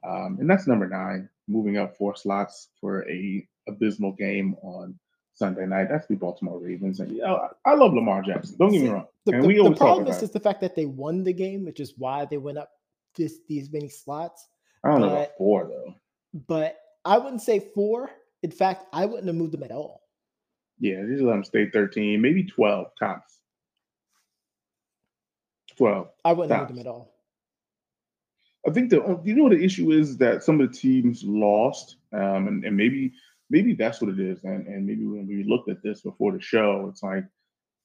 um, 0.07 0.37
and 0.39 0.49
that's 0.49 0.67
number 0.67 0.87
nine. 0.87 1.29
Moving 1.47 1.77
up 1.77 1.97
four 1.97 2.15
slots 2.15 2.69
for 2.79 3.07
a 3.09 3.47
abysmal 3.67 4.13
game 4.13 4.55
on 4.63 4.97
Sunday 5.33 5.65
night. 5.65 5.87
That's 5.89 6.07
the 6.07 6.15
Baltimore 6.15 6.59
Ravens, 6.59 6.99
and 6.99 7.11
you 7.11 7.19
know, 7.19 7.49
I, 7.65 7.73
love 7.75 7.93
Lamar 7.93 8.21
Jackson. 8.21 8.55
Don't 8.57 8.71
get 8.71 8.81
me 8.81 8.89
wrong. 8.89 9.07
The, 9.25 9.33
and 9.33 9.45
we 9.45 9.61
the 9.61 9.75
problem 9.75 10.07
is 10.07 10.19
just 10.19 10.33
the 10.33 10.39
fact 10.39 10.61
that 10.61 10.75
they 10.75 10.85
won 10.85 11.23
the 11.23 11.33
game, 11.33 11.65
which 11.65 11.79
is 11.79 11.93
why 11.97 12.25
they 12.25 12.37
went 12.37 12.57
up 12.57 12.71
this 13.15 13.39
these 13.47 13.71
many 13.71 13.89
slots. 13.89 14.47
I 14.83 14.91
don't 14.91 15.01
but, 15.01 15.07
know 15.07 15.13
about 15.13 15.29
four 15.37 15.67
though. 15.67 15.95
But 16.47 16.77
I 17.05 17.17
wouldn't 17.17 17.41
say 17.41 17.59
four. 17.59 18.09
In 18.41 18.51
fact, 18.51 18.85
I 18.91 19.05
wouldn't 19.05 19.27
have 19.27 19.35
moved 19.35 19.53
them 19.53 19.63
at 19.63 19.71
all. 19.71 20.01
Yeah, 20.79 21.03
just 21.07 21.23
let 21.23 21.33
them 21.33 21.43
stay 21.43 21.69
13, 21.69 22.19
maybe 22.19 22.43
12 22.43 22.87
tops. 22.99 23.39
12. 25.77 26.09
I 26.25 26.33
wouldn't 26.33 26.57
have 26.57 26.67
them 26.67 26.79
at 26.79 26.87
all. 26.87 27.13
I 28.67 28.71
think 28.71 28.89
the 28.89 29.19
you 29.23 29.35
know 29.35 29.43
what 29.43 29.51
the 29.51 29.63
issue 29.63 29.91
is 29.91 30.17
that 30.17 30.43
some 30.43 30.61
of 30.61 30.71
the 30.71 30.77
teams 30.77 31.23
lost, 31.23 31.97
um, 32.13 32.47
and, 32.47 32.63
and 32.63 32.77
maybe 32.77 33.11
maybe 33.49 33.73
that's 33.73 34.01
what 34.01 34.11
it 34.11 34.19
is. 34.19 34.43
And 34.43 34.67
and 34.67 34.85
maybe 34.85 35.05
when 35.05 35.27
we 35.27 35.43
looked 35.43 35.69
at 35.69 35.83
this 35.83 36.01
before 36.01 36.31
the 36.31 36.41
show, 36.41 36.87
it's 36.89 37.03
like 37.03 37.25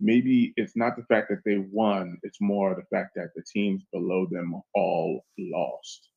maybe 0.00 0.52
it's 0.56 0.76
not 0.76 0.96
the 0.96 1.02
fact 1.04 1.28
that 1.30 1.42
they 1.44 1.58
won, 1.72 2.18
it's 2.22 2.40
more 2.40 2.74
the 2.74 2.96
fact 2.96 3.14
that 3.16 3.30
the 3.34 3.42
teams 3.42 3.82
below 3.92 4.26
them 4.30 4.60
all 4.74 5.24
lost. 5.38 6.08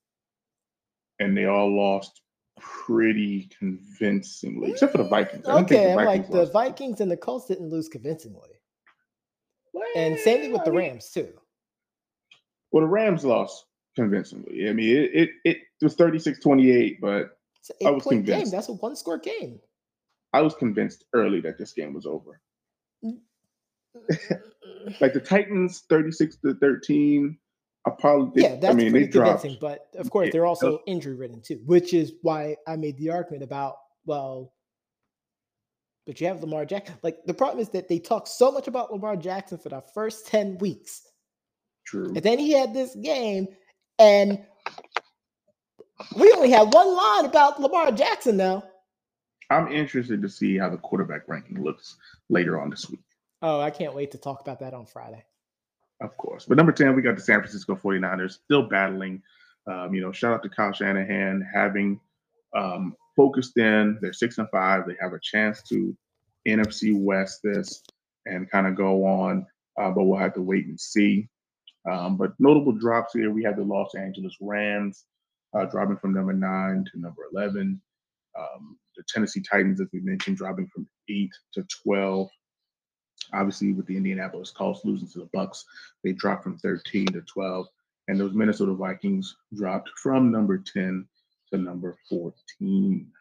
And 1.20 1.38
they 1.38 1.46
all 1.46 1.76
lost 1.76 2.22
pretty 2.60 3.50
convincingly, 3.58 4.72
except 4.72 4.92
for 4.92 5.00
the 5.00 5.10
Vikings. 5.10 5.46
okay, 5.46 5.90
the 5.90 5.96
Vikings 5.96 6.06
like 6.06 6.32
the 6.32 6.46
Vikings 6.52 7.02
and 7.02 7.12
the 7.12 7.18
Colts 7.18 7.48
didn't 7.48 7.70
lose 7.70 7.88
convincingly. 7.88 8.50
Well, 9.74 9.88
and 9.96 10.20
same 10.20 10.42
thing 10.42 10.52
with 10.52 10.66
the 10.66 10.72
Rams 10.72 11.10
too. 11.10 11.30
Well, 12.72 12.82
the 12.82 12.88
Rams 12.88 13.26
lost 13.26 13.66
convincingly. 13.96 14.70
I 14.70 14.74
mean, 14.74 14.98
it 14.98 15.12
it, 15.14 15.30
it 15.44 15.58
was 15.82 15.96
36-28, 15.96 16.98
but 17.02 17.38
I 17.86 17.92
was 17.92 18.04
convinced. 18.04 18.46
Game. 18.46 18.52
That's 18.52 18.70
a 18.70 18.74
one 18.74 18.96
score 18.96 19.18
game. 19.18 19.60
I 20.34 20.42
was 20.42 20.56
convinced 20.56 21.06
early 21.14 21.42
that 21.42 21.58
this 21.58 21.74
game 21.74 21.94
was 21.94 22.06
over. 22.06 22.40
Mm. 23.04 23.20
like 25.02 25.14
the 25.14 25.20
Titans 25.20 25.84
36 25.90 26.38
to 26.38 26.54
13 26.56 27.38
I 27.86 27.90
probably 27.90 28.44
yeah, 28.44 28.56
that's 28.56 28.74
I 28.74 28.78
mean, 28.78 28.92
pretty 28.92 29.08
convincing. 29.08 29.58
But 29.60 29.88
of 29.96 30.10
course, 30.12 30.30
they're 30.32 30.46
also 30.46 30.82
injury 30.86 31.16
ridden 31.16 31.42
too, 31.42 31.60
which 31.66 31.94
is 31.94 32.14
why 32.22 32.56
I 32.68 32.76
made 32.76 32.98
the 32.98 33.10
argument 33.10 33.44
about 33.44 33.78
well, 34.06 34.54
but 36.06 36.22
you 36.22 36.28
have 36.28 36.42
Lamar 36.42 36.66
Jackson. 36.66 36.96
Like 37.02 37.18
the 37.26 37.34
problem 37.34 37.60
is 37.60 37.70
that 37.70 37.88
they 37.88 37.98
talk 37.98 38.28
so 38.28 38.52
much 38.52 38.68
about 38.68 38.92
Lamar 38.92 39.16
Jackson 39.16 39.58
for 39.58 39.70
the 39.70 39.82
first 39.96 40.28
ten 40.28 40.60
weeks. 40.60 41.02
True. 41.92 42.06
And 42.06 42.24
then 42.24 42.40
he 42.40 42.54
had 42.54 42.74
this 42.74 42.96
game, 42.96 43.50
and 44.00 44.42
we 46.16 46.32
only 46.32 46.52
have 46.52 46.74
one 46.74 46.96
line 46.96 47.26
about 47.26 47.60
Lamar 47.60 47.92
Jackson 47.92 48.38
now. 48.38 48.64
I'm 49.50 49.70
interested 49.70 50.22
to 50.22 50.30
see 50.30 50.58
how 50.58 50.70
the 50.70 50.78
quarterback 50.78 51.28
ranking 51.28 51.62
looks 51.62 51.98
later 52.30 52.62
on 52.62 52.70
this 52.70 52.90
week. 52.90 53.02
Oh, 53.42 53.60
I 53.60 53.72
can't 53.72 53.94
wait 53.94 54.12
to 54.12 54.18
talk 54.18 54.40
about 54.40 54.62
that 54.62 54.74
on 54.74 54.86
Friday. 54.86 55.22
Of 56.00 56.16
course. 56.16 56.46
But 56.46 56.56
number 56.56 56.72
10, 56.72 56.96
we 56.96 57.02
got 57.02 57.18
the 57.18 57.22
San 57.22 57.42
Francisco 57.42 57.76
49ers 57.76 58.40
still 58.46 58.70
battling. 58.70 59.22
Um, 59.68 59.94
you 59.94 60.00
know, 60.00 60.14
shout 60.14 60.34
out 60.34 60.44
to 60.44 60.50
Kyle 60.50 60.72
Shanahan 60.72 61.46
having 61.54 62.00
um, 62.56 62.96
focused 63.18 63.58
in. 63.58 63.98
They're 64.00 64.14
six 64.14 64.38
and 64.38 64.50
five. 64.50 64.88
They 64.88 64.96
have 65.02 65.12
a 65.12 65.20
chance 65.22 65.62
to 65.64 65.94
NFC 66.48 66.98
West 66.98 67.42
this 67.44 67.84
and 68.26 68.50
kind 68.50 68.66
of 68.66 68.76
go 68.76 69.04
on, 69.06 69.46
uh, 69.78 69.92
but 69.92 70.06
we'll 70.06 70.18
have 70.18 70.36
to 70.36 70.42
wait 70.42 70.68
and 70.68 70.80
see. 70.80 71.28
Um, 71.90 72.18
but 72.18 72.34
notable 72.40 72.74
drops 72.74 73.14
here 73.14 73.32
we 73.32 73.44
have 73.44 73.56
the 73.56 73.64
Los 73.64 73.96
Angeles 73.96 74.36
Rams 74.40 75.06
uh, 75.54 75.66
dropping 75.66 75.98
from 75.98 76.14
number 76.14 76.34
nine 76.34 76.86
to 76.92 77.00
number 77.00 77.24
11. 77.34 77.82
Um, 78.38 78.78
the 78.96 79.04
Tennessee 79.08 79.42
Titans, 79.42 79.82
as 79.82 79.88
we 79.92 80.00
mentioned, 80.00 80.38
dropping 80.38 80.68
from 80.68 80.88
eight 81.10 81.32
to 81.54 81.66
12. 81.84 82.30
Obviously, 83.34 83.74
with 83.74 83.88
the 83.88 83.98
Indianapolis 83.98 84.52
Colts 84.52 84.82
losing 84.84 85.08
to 85.10 85.20
the 85.20 85.30
Bucs, 85.38 85.64
they 86.04 86.12
dropped 86.14 86.44
from 86.44 86.58
13 86.58 87.08
to 87.08 87.22
12, 87.22 87.68
and 88.08 88.20
those 88.20 88.34
Minnesota 88.34 88.74
Vikings 88.74 89.36
dropped 89.56 89.90
from 90.02 90.32
number 90.32 90.58
10 90.58 91.08
to 91.52 91.58
number 91.58 91.98
14. 92.10 93.12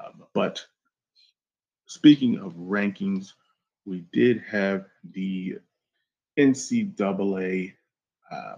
Um, 0.00 0.24
but 0.34 0.64
speaking 1.86 2.38
of 2.38 2.52
rankings, 2.54 3.32
we 3.86 4.04
did 4.12 4.42
have 4.50 4.84
the 5.12 5.58
NCAA 6.38 7.72
uh, 8.30 8.56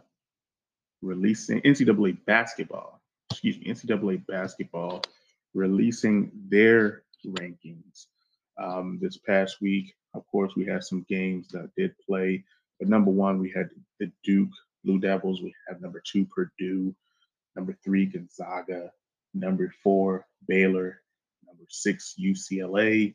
releasing 1.02 1.60
NCAA 1.60 2.24
basketball. 2.24 3.00
Excuse 3.30 3.58
me, 3.58 3.66
NCAA 3.66 4.26
basketball 4.26 5.02
releasing 5.54 6.30
their 6.48 7.02
rankings 7.26 8.06
um, 8.58 8.98
this 9.00 9.18
past 9.18 9.60
week. 9.60 9.94
Of 10.14 10.26
course, 10.26 10.54
we 10.56 10.64
had 10.64 10.82
some 10.82 11.04
games 11.08 11.48
that 11.48 11.70
did 11.76 11.94
play. 12.04 12.42
But 12.80 12.88
number 12.88 13.10
one, 13.10 13.38
we 13.38 13.50
had 13.50 13.68
the 14.00 14.10
Duke 14.24 14.50
Blue 14.84 14.98
Devils. 14.98 15.42
We 15.42 15.54
have 15.68 15.80
number 15.80 16.02
two, 16.04 16.24
Purdue. 16.26 16.94
Number 17.54 17.76
three, 17.84 18.06
Gonzaga. 18.06 18.90
Number 19.34 19.72
four, 19.82 20.26
Baylor. 20.46 21.02
Number 21.46 21.64
six, 21.68 22.14
UCLA. 22.18 23.14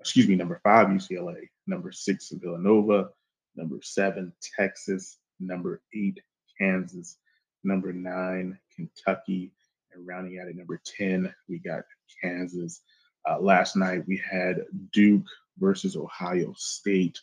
Excuse 0.00 0.28
me, 0.28 0.36
number 0.36 0.60
five, 0.64 0.88
UCLA. 0.88 1.48
Number 1.66 1.92
six, 1.92 2.30
Villanova. 2.30 3.10
Number 3.54 3.78
seven, 3.82 4.32
Texas. 4.56 5.18
Number 5.38 5.82
eight, 5.94 6.20
Kansas. 6.58 7.18
Number 7.64 7.92
nine, 7.92 8.58
Kentucky. 8.74 9.52
And 9.92 10.06
rounding 10.06 10.38
out 10.40 10.48
at 10.48 10.56
number 10.56 10.80
10, 10.84 11.32
we 11.48 11.58
got 11.58 11.82
Kansas. 12.22 12.80
Uh, 13.28 13.38
last 13.40 13.76
night 13.76 14.04
we 14.06 14.22
had 14.30 14.64
Duke 14.92 15.26
versus 15.58 15.96
Ohio 15.96 16.54
State, 16.56 17.20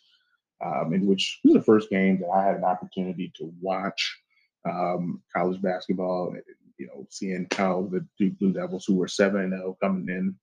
um, 0.64 0.92
in 0.92 1.06
which 1.06 1.40
was 1.44 1.54
the 1.54 1.62
first 1.62 1.90
game 1.90 2.20
that 2.20 2.28
I 2.28 2.44
had 2.44 2.56
an 2.56 2.64
opportunity 2.64 3.32
to 3.36 3.52
watch 3.60 4.20
um, 4.68 5.22
college 5.34 5.60
basketball. 5.60 6.34
You 6.78 6.86
know, 6.86 7.06
seeing 7.10 7.48
how 7.56 7.88
the 7.90 8.06
Duke 8.18 8.38
Blue 8.38 8.52
Devils, 8.52 8.84
who 8.84 8.94
were 8.94 9.08
seven 9.08 9.40
and 9.40 9.52
zero, 9.52 9.70
oh 9.70 9.78
coming 9.82 10.08
in 10.08 10.36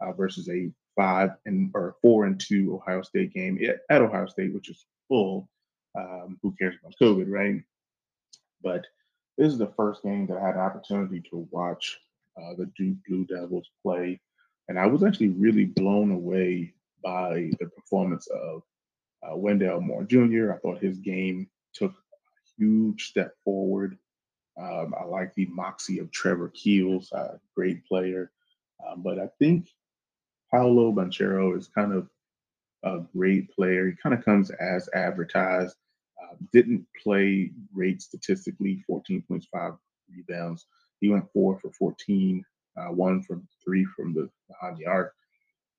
uh, 0.00 0.12
versus 0.12 0.48
a 0.50 0.70
five 0.98 1.30
and 1.46 1.70
or 1.74 1.94
four 2.02 2.26
and 2.26 2.40
two 2.40 2.74
Ohio 2.74 3.02
State 3.02 3.32
game 3.32 3.58
at 3.88 4.02
Ohio 4.02 4.26
State, 4.26 4.52
which 4.52 4.68
is 4.68 4.84
full. 5.08 5.48
Um, 5.94 6.38
who 6.42 6.54
cares 6.58 6.74
about 6.80 6.94
COVID, 7.00 7.26
right? 7.28 7.62
But 8.62 8.86
this 9.38 9.52
is 9.52 9.58
the 9.58 9.72
first 9.76 10.02
game 10.02 10.26
that 10.26 10.36
I 10.36 10.46
had 10.46 10.54
an 10.56 10.60
opportunity 10.60 11.22
to 11.30 11.48
watch 11.50 11.98
uh, 12.36 12.54
the 12.56 12.66
Duke 12.76 12.98
Blue 13.08 13.24
Devils 13.24 13.70
play, 13.82 14.20
and 14.68 14.78
I 14.78 14.86
was 14.86 15.02
actually 15.02 15.30
really 15.30 15.64
blown 15.64 16.10
away 16.10 16.74
by 17.02 17.50
the 17.58 17.66
performance 17.66 18.26
of 18.28 18.62
uh, 19.22 19.36
Wendell 19.36 19.80
Moore 19.80 20.04
Jr. 20.04 20.52
I 20.52 20.58
thought 20.58 20.82
his 20.82 20.98
game 20.98 21.48
took 21.72 21.92
a 21.92 22.62
huge 22.62 23.08
step 23.08 23.34
forward. 23.44 23.96
Um, 24.60 24.94
I 25.00 25.04
like 25.04 25.34
the 25.34 25.46
moxie 25.46 26.00
of 26.00 26.10
Trevor 26.10 26.50
Keels, 26.50 27.10
a 27.12 27.40
great 27.54 27.84
player, 27.86 28.30
um, 28.86 29.02
but 29.02 29.18
I 29.18 29.28
think 29.38 29.68
Paolo 30.50 30.92
Banchero 30.92 31.56
is 31.56 31.68
kind 31.68 31.92
of 31.92 32.08
a 32.84 33.00
great 33.14 33.50
player. 33.50 33.88
He 33.88 33.96
kind 34.02 34.14
of 34.14 34.24
comes 34.24 34.50
as 34.50 34.88
advertised. 34.94 35.76
Uh, 36.22 36.34
didn't 36.52 36.86
play 37.02 37.50
great 37.74 38.02
statistically, 38.02 38.84
14.5 38.90 39.78
rebounds. 40.10 40.66
He 41.00 41.08
went 41.08 41.30
four 41.32 41.58
for 41.58 41.70
14, 41.72 42.44
uh, 42.76 42.92
one 42.92 43.22
from 43.22 43.46
three 43.64 43.84
from 43.84 44.14
the 44.14 44.28
behind 44.48 44.78
the 44.78 44.86
arc. 44.86 45.14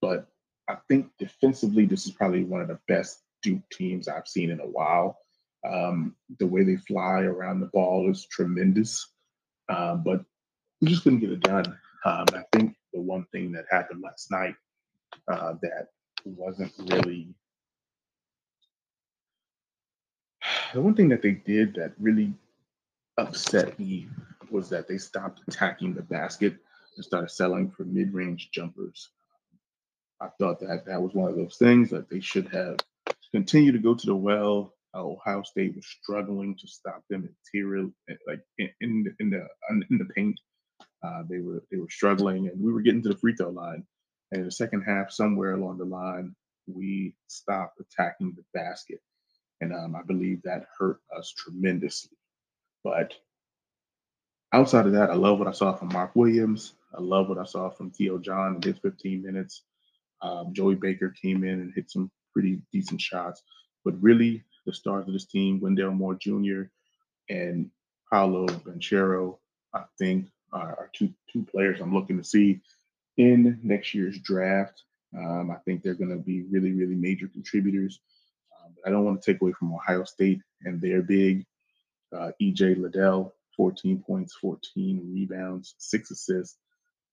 But 0.02 0.28
I 0.70 0.78
think 0.88 1.10
defensively, 1.18 1.86
this 1.86 2.06
is 2.06 2.12
probably 2.12 2.44
one 2.44 2.62
of 2.62 2.68
the 2.68 2.80
best 2.88 3.24
Duke 3.42 3.68
teams 3.72 4.08
I've 4.08 4.28
seen 4.28 4.50
in 4.50 4.60
a 4.60 4.68
while. 4.68 5.18
Um, 5.70 6.16
the 6.38 6.48
way 6.48 6.64
they 6.64 6.78
fly 6.78 7.22
around 7.22 7.60
the 7.60 7.70
ball 7.74 8.10
is 8.10 8.26
tremendous, 8.26 9.14
uh, 9.68 9.96
but 9.96 10.24
we 10.80 10.88
just 10.88 11.04
couldn't 11.04 11.20
get 11.20 11.32
it 11.32 11.42
done. 11.42 11.78
Um, 12.06 12.26
I 12.34 12.44
think 12.54 12.76
the 12.94 13.02
one 13.02 13.26
thing 13.32 13.52
that 13.52 13.66
happened 13.70 14.02
last 14.02 14.32
night 14.32 14.56
uh, 15.32 15.54
that 15.62 15.88
wasn't 16.26 16.72
really 16.92 17.30
the 20.74 20.82
one 20.82 20.96
thing 20.96 21.10
that 21.10 21.22
they 21.22 21.32
did 21.32 21.76
that 21.76 21.94
really 22.00 22.34
upset 23.18 23.78
me 23.80 24.08
was 24.52 24.70
that 24.70 24.88
they 24.88 24.98
stopped 24.98 25.42
attacking 25.48 25.94
the 25.94 26.02
basket 26.02 26.56
and 26.96 27.06
started 27.06 27.30
selling 27.30 27.70
for 27.70 27.84
mid-range 27.84 28.50
jumpers. 28.52 29.10
I 30.22 30.28
thought 30.40 30.60
that 30.60 30.86
that 30.86 31.02
was 31.02 31.14
one 31.14 31.30
of 31.30 31.36
those 31.36 31.58
things 31.58 31.90
that 31.92 32.10
they 32.10 32.20
should 32.20 32.48
have 32.50 32.78
continued 33.32 33.74
to 33.74 33.80
go 33.80 33.94
to 33.94 34.06
the 34.06 34.16
well. 34.16 34.74
Ohio 34.96 35.44
State 35.44 35.76
was 35.76 35.86
struggling 35.86 36.58
to 36.58 36.68
stop 36.68 37.04
them 37.10 37.30
interior, 37.54 37.88
like 38.28 38.42
in 38.58 39.06
in 39.20 39.30
the 39.30 39.48
in 39.90 39.98
the 39.98 40.06
paint. 40.16 40.40
Uh, 41.04 41.24
they 41.30 41.40
were 41.40 41.64
they 41.72 41.78
were 41.78 41.90
struggling, 41.90 42.48
and 42.48 42.62
we 42.62 42.72
were 42.74 42.82
getting 42.82 43.02
to 43.04 43.10
the 43.10 43.18
free 43.18 43.36
throw 43.36 43.50
line. 43.50 43.86
And 44.32 44.40
in 44.40 44.46
the 44.46 44.52
second 44.52 44.84
half, 44.84 45.12
somewhere 45.12 45.54
along 45.54 45.78
the 45.78 45.86
line, 45.86 46.36
we 46.68 47.16
stopped 47.28 47.80
attacking 47.80 48.36
the 48.36 48.44
basket. 48.54 49.00
And 49.62 49.74
um, 49.74 49.96
I 49.96 50.04
believe 50.04 50.42
that 50.44 50.68
hurt 50.78 51.00
us 51.18 51.34
tremendously. 51.36 52.18
But 52.84 53.14
outside 54.54 54.86
of 54.86 54.94
that, 54.94 55.10
I 55.10 55.16
love 55.16 55.40
what 55.40 55.48
I 55.48 55.52
saw 55.52 55.74
from 55.74 55.90
Mark 55.90 56.16
Williams. 56.16 56.74
I 56.98 57.02
love 57.02 57.28
what 57.28 57.38
I 57.38 57.46
saw 57.46 57.70
from 57.70 57.92
Theo 57.92 58.18
John 58.18 58.56
in 58.56 58.62
his 58.62 58.80
15 58.80 59.22
minutes. 59.22 59.64
Um, 60.22 60.54
Joey 60.54 60.76
Baker 60.76 61.14
came 61.22 61.44
in 61.44 61.62
and 61.62 61.74
hit 61.74 61.90
some 61.90 62.12
pretty 62.34 62.62
decent 62.72 63.02
shots. 63.02 63.42
But 63.84 64.02
really, 64.02 64.44
the 64.66 64.74
stars 64.74 65.08
of 65.08 65.14
this 65.14 65.26
team, 65.26 65.60
Wendell 65.60 65.92
Moore 65.92 66.16
Jr. 66.16 66.64
and 67.30 67.70
Paolo 68.12 68.48
Banchero, 68.48 69.38
I 69.74 69.84
think, 69.98 70.28
are, 70.52 70.70
are 70.70 70.90
two 70.94 71.14
two 71.32 71.44
players 71.44 71.80
I'm 71.80 71.94
looking 71.94 72.18
to 72.18 72.24
see 72.24 72.62
in 73.18 73.60
next 73.64 73.94
year's 73.94 74.20
draft. 74.20 74.84
Um, 75.18 75.52
I 75.52 75.56
think 75.66 75.82
they're 75.82 75.96
going 75.96 76.12
to 76.12 76.24
be 76.24 76.44
really, 76.44 76.72
really 76.72 76.96
major 76.96 77.28
contributors. 77.28 78.00
Um, 78.58 78.74
but 78.76 78.88
I 78.88 78.92
don't 78.92 79.06
want 79.06 79.22
to 79.22 79.32
take 79.32 79.42
away 79.42 79.52
from 79.54 79.74
Ohio 79.74 80.04
State 80.04 80.42
and 80.64 80.80
their 80.80 81.02
big 81.02 81.46
uh, 82.16 82.32
EJ 82.42 82.80
Liddell, 82.80 83.34
14 83.58 84.04
points, 84.06 84.36
14 84.36 85.12
rebounds, 85.14 85.76
six 85.78 86.12
assists. 86.12 86.58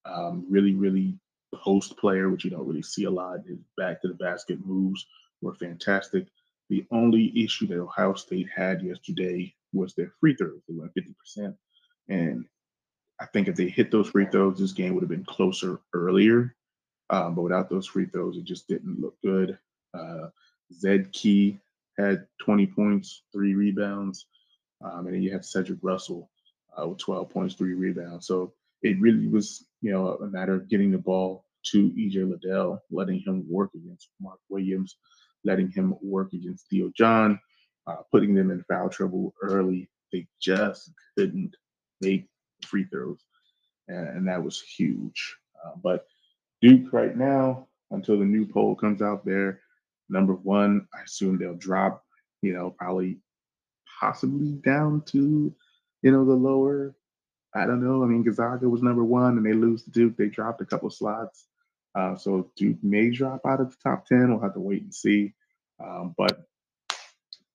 Um, 0.05 0.45
really, 0.49 0.73
really 0.73 1.19
post 1.53 1.97
player, 1.97 2.29
which 2.29 2.45
you 2.45 2.51
don't 2.51 2.67
really 2.67 2.83
see 2.83 3.05
a 3.05 3.11
lot. 3.11 3.39
His 3.47 3.59
back 3.75 4.01
to 4.01 4.07
the 4.07 4.13
basket 4.13 4.65
moves 4.65 5.05
were 5.41 5.55
fantastic. 5.55 6.27
The 6.69 6.85
only 6.91 7.31
issue 7.43 7.67
that 7.67 7.79
Ohio 7.79 8.13
State 8.13 8.47
had 8.53 8.81
yesterday 8.81 9.53
was 9.73 9.93
their 9.93 10.11
free 10.19 10.35
throws. 10.35 10.61
They 10.67 10.75
went 10.75 10.93
50%. 10.95 11.55
And 12.09 12.45
I 13.19 13.25
think 13.25 13.47
if 13.47 13.55
they 13.55 13.67
hit 13.67 13.91
those 13.91 14.09
free 14.09 14.27
throws, 14.31 14.59
this 14.59 14.73
game 14.73 14.93
would 14.93 15.01
have 15.01 15.09
been 15.09 15.25
closer 15.25 15.79
earlier. 15.93 16.55
Um, 17.09 17.35
but 17.35 17.41
without 17.41 17.69
those 17.69 17.87
free 17.87 18.05
throws, 18.05 18.37
it 18.37 18.43
just 18.43 18.67
didn't 18.67 18.99
look 18.99 19.15
good. 19.23 19.57
Uh, 19.93 20.27
Zed 20.73 21.11
Key 21.13 21.59
had 21.97 22.27
20 22.41 22.67
points, 22.67 23.23
three 23.31 23.55
rebounds. 23.55 24.27
Um, 24.83 25.07
and 25.07 25.15
then 25.15 25.23
you 25.23 25.31
have 25.31 25.45
Cedric 25.45 25.79
Russell 25.81 26.29
uh, 26.79 26.87
with 26.87 26.99
12 26.99 27.29
points, 27.29 27.55
three 27.55 27.73
rebounds. 27.73 28.27
So 28.27 28.53
it 28.83 28.99
really 28.99 29.27
was, 29.27 29.65
you 29.81 29.91
know, 29.91 30.15
a 30.15 30.27
matter 30.27 30.53
of 30.53 30.69
getting 30.69 30.91
the 30.91 30.97
ball 30.97 31.45
to 31.71 31.89
EJ 31.91 32.29
Liddell, 32.29 32.81
letting 32.91 33.19
him 33.19 33.45
work 33.49 33.71
against 33.73 34.09
Mark 34.21 34.39
Williams, 34.49 34.97
letting 35.43 35.71
him 35.71 35.95
work 36.01 36.33
against 36.33 36.69
Theo 36.69 36.91
John, 36.95 37.39
uh, 37.87 37.97
putting 38.11 38.35
them 38.35 38.51
in 38.51 38.63
foul 38.69 38.89
trouble 38.89 39.33
early. 39.41 39.89
They 40.11 40.27
just 40.39 40.91
couldn't 41.17 41.55
make 42.01 42.29
free 42.65 42.85
throws, 42.85 43.19
and, 43.87 44.07
and 44.09 44.27
that 44.27 44.43
was 44.43 44.61
huge. 44.61 45.35
Uh, 45.63 45.71
but 45.81 46.07
Duke 46.61 46.91
right 46.93 47.15
now, 47.15 47.67
until 47.91 48.19
the 48.19 48.25
new 48.25 48.45
poll 48.45 48.75
comes 48.75 49.01
out 49.01 49.25
there, 49.25 49.61
number 50.09 50.33
one, 50.33 50.87
I 50.93 51.03
assume 51.03 51.37
they'll 51.37 51.55
drop, 51.55 52.03
you 52.41 52.53
know, 52.53 52.71
probably 52.71 53.19
possibly 53.99 54.53
down 54.63 55.01
to, 55.07 55.53
you 56.01 56.11
know, 56.11 56.25
the 56.25 56.33
lower. 56.33 56.95
I 57.55 57.65
don't 57.65 57.83
know. 57.83 58.03
I 58.03 58.05
mean, 58.05 58.23
Gonzaga 58.23 58.69
was 58.69 58.83
number 58.83 59.03
one, 59.03 59.37
and 59.37 59.45
they 59.45 59.53
lose 59.53 59.83
to 59.83 59.91
Duke. 59.91 60.17
They 60.17 60.27
dropped 60.27 60.61
a 60.61 60.65
couple 60.65 60.89
slots, 60.89 61.47
uh, 61.95 62.15
so 62.15 62.51
Duke 62.55 62.77
may 62.83 63.09
drop 63.09 63.41
out 63.47 63.61
of 63.61 63.71
the 63.71 63.77
top 63.83 64.05
ten. 64.05 64.29
We'll 64.29 64.43
have 64.43 64.53
to 64.53 64.59
wait 64.59 64.83
and 64.83 64.93
see. 64.93 65.33
Um, 65.83 66.13
but 66.17 66.45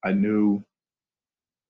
I 0.04 0.12
knew 0.12 0.64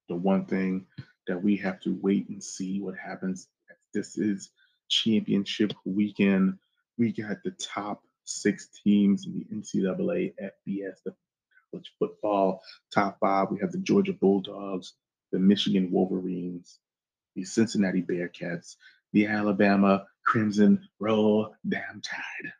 the 0.08 0.16
one 0.16 0.46
thing 0.46 0.86
that 1.26 1.42
we 1.42 1.56
have 1.56 1.80
to 1.80 1.98
wait 2.02 2.28
and 2.28 2.42
see 2.42 2.80
what 2.80 2.96
happens. 2.96 3.48
This 3.94 4.16
is 4.18 4.50
championship 4.88 5.72
weekend. 5.84 6.58
We 6.98 7.12
got 7.12 7.38
the 7.44 7.52
top 7.52 8.02
six 8.24 8.68
teams 8.84 9.26
in 9.26 9.34
the 9.34 9.56
NCAA 9.56 10.34
FBS, 10.40 10.96
the 11.04 11.14
college 11.70 11.92
football 11.98 12.62
top 12.94 13.18
five. 13.20 13.48
We 13.50 13.60
have 13.60 13.72
the 13.72 13.78
Georgia 13.78 14.12
Bulldogs, 14.12 14.94
the 15.32 15.38
Michigan 15.38 15.90
Wolverines, 15.90 16.78
the 17.34 17.44
Cincinnati 17.44 18.02
Bearcats, 18.02 18.76
the 19.12 19.26
Alabama 19.26 20.06
Crimson 20.24 20.88
Roll 21.00 21.54
Damn 21.68 22.00
Tide, 22.02 22.52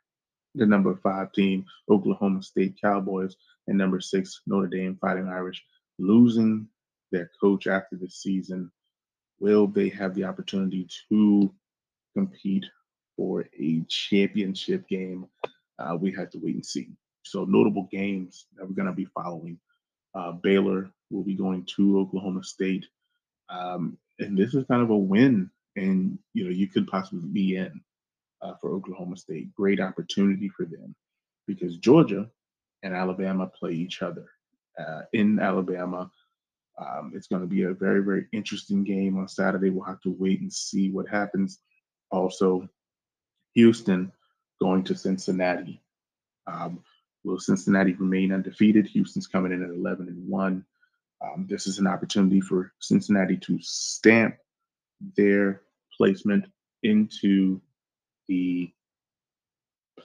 the 0.55 0.65
number 0.65 0.95
five 1.01 1.31
team, 1.31 1.65
Oklahoma 1.89 2.43
State 2.43 2.79
Cowboys, 2.81 3.35
and 3.67 3.77
number 3.77 4.01
six, 4.01 4.41
Notre 4.45 4.67
Dame 4.67 4.97
Fighting 4.99 5.27
Irish, 5.27 5.63
losing 5.99 6.67
their 7.13 7.31
coach 7.39 7.67
after 7.67 7.95
the 7.95 8.09
season. 8.09 8.69
Will 9.39 9.67
they 9.67 9.89
have 9.89 10.13
the 10.15 10.25
opportunity 10.25 10.87
to 11.09 11.53
compete 12.15 12.65
for 13.15 13.45
a 13.57 13.81
championship 13.87 14.87
game? 14.89 15.25
Uh, 15.79 15.95
we 15.99 16.11
have 16.11 16.29
to 16.31 16.39
wait 16.39 16.55
and 16.55 16.65
see. 16.65 16.89
So, 17.23 17.45
notable 17.45 17.87
games 17.91 18.47
that 18.57 18.67
we're 18.67 18.75
going 18.75 18.87
to 18.87 18.93
be 18.93 19.07
following. 19.13 19.57
Uh, 20.13 20.33
Baylor 20.33 20.91
will 21.09 21.23
be 21.23 21.35
going 21.35 21.65
to 21.77 21.99
Oklahoma 21.99 22.43
State, 22.43 22.85
um, 23.49 23.97
and 24.19 24.37
this 24.37 24.53
is 24.53 24.65
kind 24.67 24.81
of 24.81 24.89
a 24.89 24.97
win, 24.97 25.49
and 25.75 26.19
you 26.33 26.43
know 26.43 26.51
you 26.51 26.67
could 26.67 26.87
possibly 26.87 27.27
be 27.29 27.55
in 27.55 27.81
uh, 28.41 28.53
for 28.59 28.73
Oklahoma 28.73 29.17
State. 29.17 29.53
Great 29.55 29.79
opportunity 29.79 30.49
for 30.49 30.65
them 30.65 30.95
because 31.47 31.77
Georgia 31.77 32.29
and 32.83 32.93
Alabama 32.93 33.47
play 33.47 33.71
each 33.71 34.01
other 34.01 34.25
uh, 34.77 35.01
in 35.13 35.39
Alabama. 35.39 36.11
Um, 36.77 37.11
it's 37.15 37.27
going 37.27 37.41
to 37.41 37.47
be 37.47 37.63
a 37.63 37.73
very, 37.73 38.03
very 38.03 38.25
interesting 38.31 38.83
game 38.83 39.17
on 39.17 39.27
Saturday. 39.27 39.69
We'll 39.69 39.85
have 39.85 40.01
to 40.01 40.15
wait 40.17 40.41
and 40.41 40.51
see 40.51 40.89
what 40.89 41.07
happens. 41.07 41.59
Also, 42.09 42.67
Houston 43.53 44.11
going 44.61 44.83
to 44.85 44.95
Cincinnati. 44.95 45.81
Um, 46.47 46.83
will 47.23 47.39
Cincinnati 47.39 47.93
remain 47.93 48.33
undefeated? 48.33 48.87
Houston's 48.87 49.27
coming 49.27 49.51
in 49.51 49.63
at 49.63 49.69
11 49.69 50.07
and 50.07 50.27
1. 50.27 50.65
Um, 51.23 51.47
this 51.47 51.67
is 51.67 51.79
an 51.79 51.87
opportunity 51.87 52.41
for 52.41 52.73
Cincinnati 52.79 53.37
to 53.37 53.59
stamp 53.61 54.35
their 55.15 55.61
placement 55.97 56.45
into 56.81 57.61
the 58.27 58.71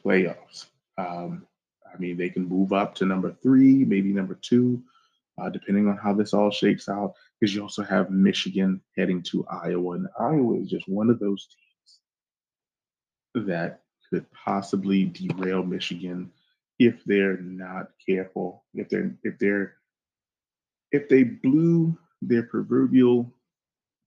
playoffs. 0.05 0.67
Um, 0.97 1.47
I 1.93 1.99
mean, 1.99 2.17
they 2.17 2.31
can 2.31 2.49
move 2.49 2.73
up 2.73 2.95
to 2.97 3.07
number 3.07 3.33
three, 3.43 3.85
maybe 3.85 4.13
number 4.13 4.39
two, 4.41 4.83
uh, 5.41 5.49
depending 5.49 5.89
on 5.89 5.97
how 5.97 6.13
this 6.13 6.35
all 6.35 6.51
shakes 6.51 6.89
out. 6.89 7.15
Because 7.41 7.55
you 7.55 7.63
also 7.63 7.83
have 7.83 8.11
Michigan 8.11 8.81
heading 8.97 9.23
to 9.31 9.47
Iowa, 9.47 9.93
and 9.93 10.09
Iowa 10.19 10.61
is 10.61 10.69
just 10.69 10.89
one 10.89 11.11
of 11.11 11.19
those 11.19 11.49
teams 13.35 13.47
that 13.47 13.83
could 14.11 14.27
possibly 14.33 15.05
derail 15.05 15.63
Michigan 15.63 16.31
if 16.79 17.03
they're 17.05 17.39
not 17.39 17.91
careful. 18.07 18.65
If 18.75 18.89
they're 18.89 19.15
if 19.23 19.39
they're 19.39 19.75
if 20.91 21.09
they 21.09 21.23
blew 21.23 21.97
their 22.23 22.43
proverbial 22.43 23.33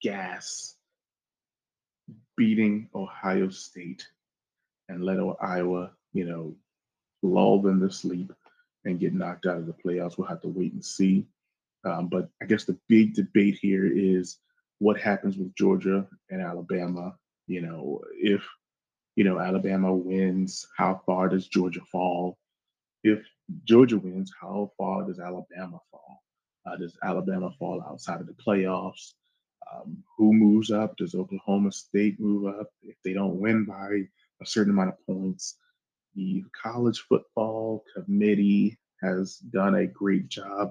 gas 0.02 0.76
beating 2.36 2.90
Ohio 2.96 3.50
State 3.50 4.08
and 4.90 5.04
let 5.04 5.20
Iowa, 5.42 5.92
you 6.12 6.26
know, 6.26 6.56
lull 7.22 7.62
them 7.62 7.80
to 7.82 7.94
sleep 7.94 8.34
and 8.86 9.00
get 9.00 9.14
knocked 9.14 9.46
out 9.46 9.58
of 9.58 9.68
the 9.68 9.74
playoffs. 9.74 10.18
We'll 10.18 10.28
have 10.28 10.42
to 10.42 10.48
wait 10.48 10.74
and 10.74 10.84
see. 10.84 11.26
Um, 11.84 12.08
but 12.08 12.30
I 12.42 12.46
guess 12.46 12.66
the 12.66 12.78
big 12.88 13.14
debate 13.14 13.58
here 13.62 13.86
is 13.86 14.38
what 14.80 15.00
happens 15.00 15.38
with 15.38 15.56
Georgia 15.56 16.08
and 16.30 16.42
Alabama. 16.42 17.16
You 17.48 17.62
know, 17.62 18.02
if 18.14 18.44
you 19.16 19.24
know 19.24 19.40
Alabama 19.40 19.94
wins, 19.94 20.68
how 20.78 21.02
far 21.06 21.30
does 21.30 21.48
Georgia 21.48 21.82
fall? 21.92 22.38
If 23.04 23.26
Georgia 23.66 23.98
wins, 23.98 24.32
how 24.40 24.72
far 24.78 25.04
does 25.04 25.20
Alabama 25.20 25.80
fall? 25.92 26.24
Uh, 26.66 26.78
does 26.78 26.98
Alabama 27.04 27.52
fall 27.58 27.84
outside 27.88 28.22
of 28.22 28.28
the 28.28 28.34
playoffs? 28.34 29.14
Um, 29.74 30.04
who 30.18 30.34
moves 30.34 30.72
up? 30.72 30.96
Does 30.98 31.16
Oklahoma 31.16 31.72
State 31.72 32.20
move 32.20 32.48
up? 32.48 32.68
If 32.84 32.96
they 33.04 33.14
don't 33.14 33.40
win 33.40 33.66
by 33.66 34.04
a 34.42 34.46
certain 34.46 34.74
amount 34.74 34.90
of 34.90 35.06
points, 35.06 35.58
the 36.16 36.44
college 36.62 37.00
football 37.02 37.84
committee 37.96 38.78
has 39.02 39.38
done 39.38 39.76
a 39.76 39.88
great 39.88 40.28
job. 40.28 40.70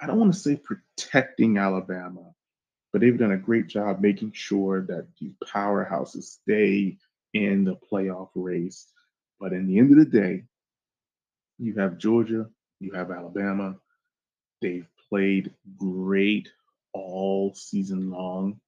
I 0.00 0.06
don't 0.06 0.18
want 0.18 0.32
to 0.34 0.38
say 0.38 0.56
protecting 0.56 1.58
Alabama, 1.58 2.32
but 2.92 3.00
they've 3.00 3.18
done 3.18 3.32
a 3.32 3.38
great 3.38 3.68
job 3.68 4.00
making 4.00 4.32
sure 4.32 4.82
that 4.82 5.06
these 5.18 5.34
powerhouses 5.44 6.24
stay 6.24 6.98
in 7.32 7.64
the 7.64 7.76
playoff 7.90 8.28
race. 8.34 8.86
But 9.38 9.52
in 9.52 9.66
the 9.66 9.78
end 9.78 9.92
of 9.92 9.98
the 9.98 10.20
day, 10.20 10.44
you 11.58 11.74
have 11.74 11.98
Georgia, 11.98 12.48
you 12.80 12.92
have 12.92 13.10
Alabama. 13.10 13.76
They've 14.60 14.88
played 15.08 15.52
great 15.78 16.50
all 16.92 17.54
season 17.54 18.10
long. 18.10 18.60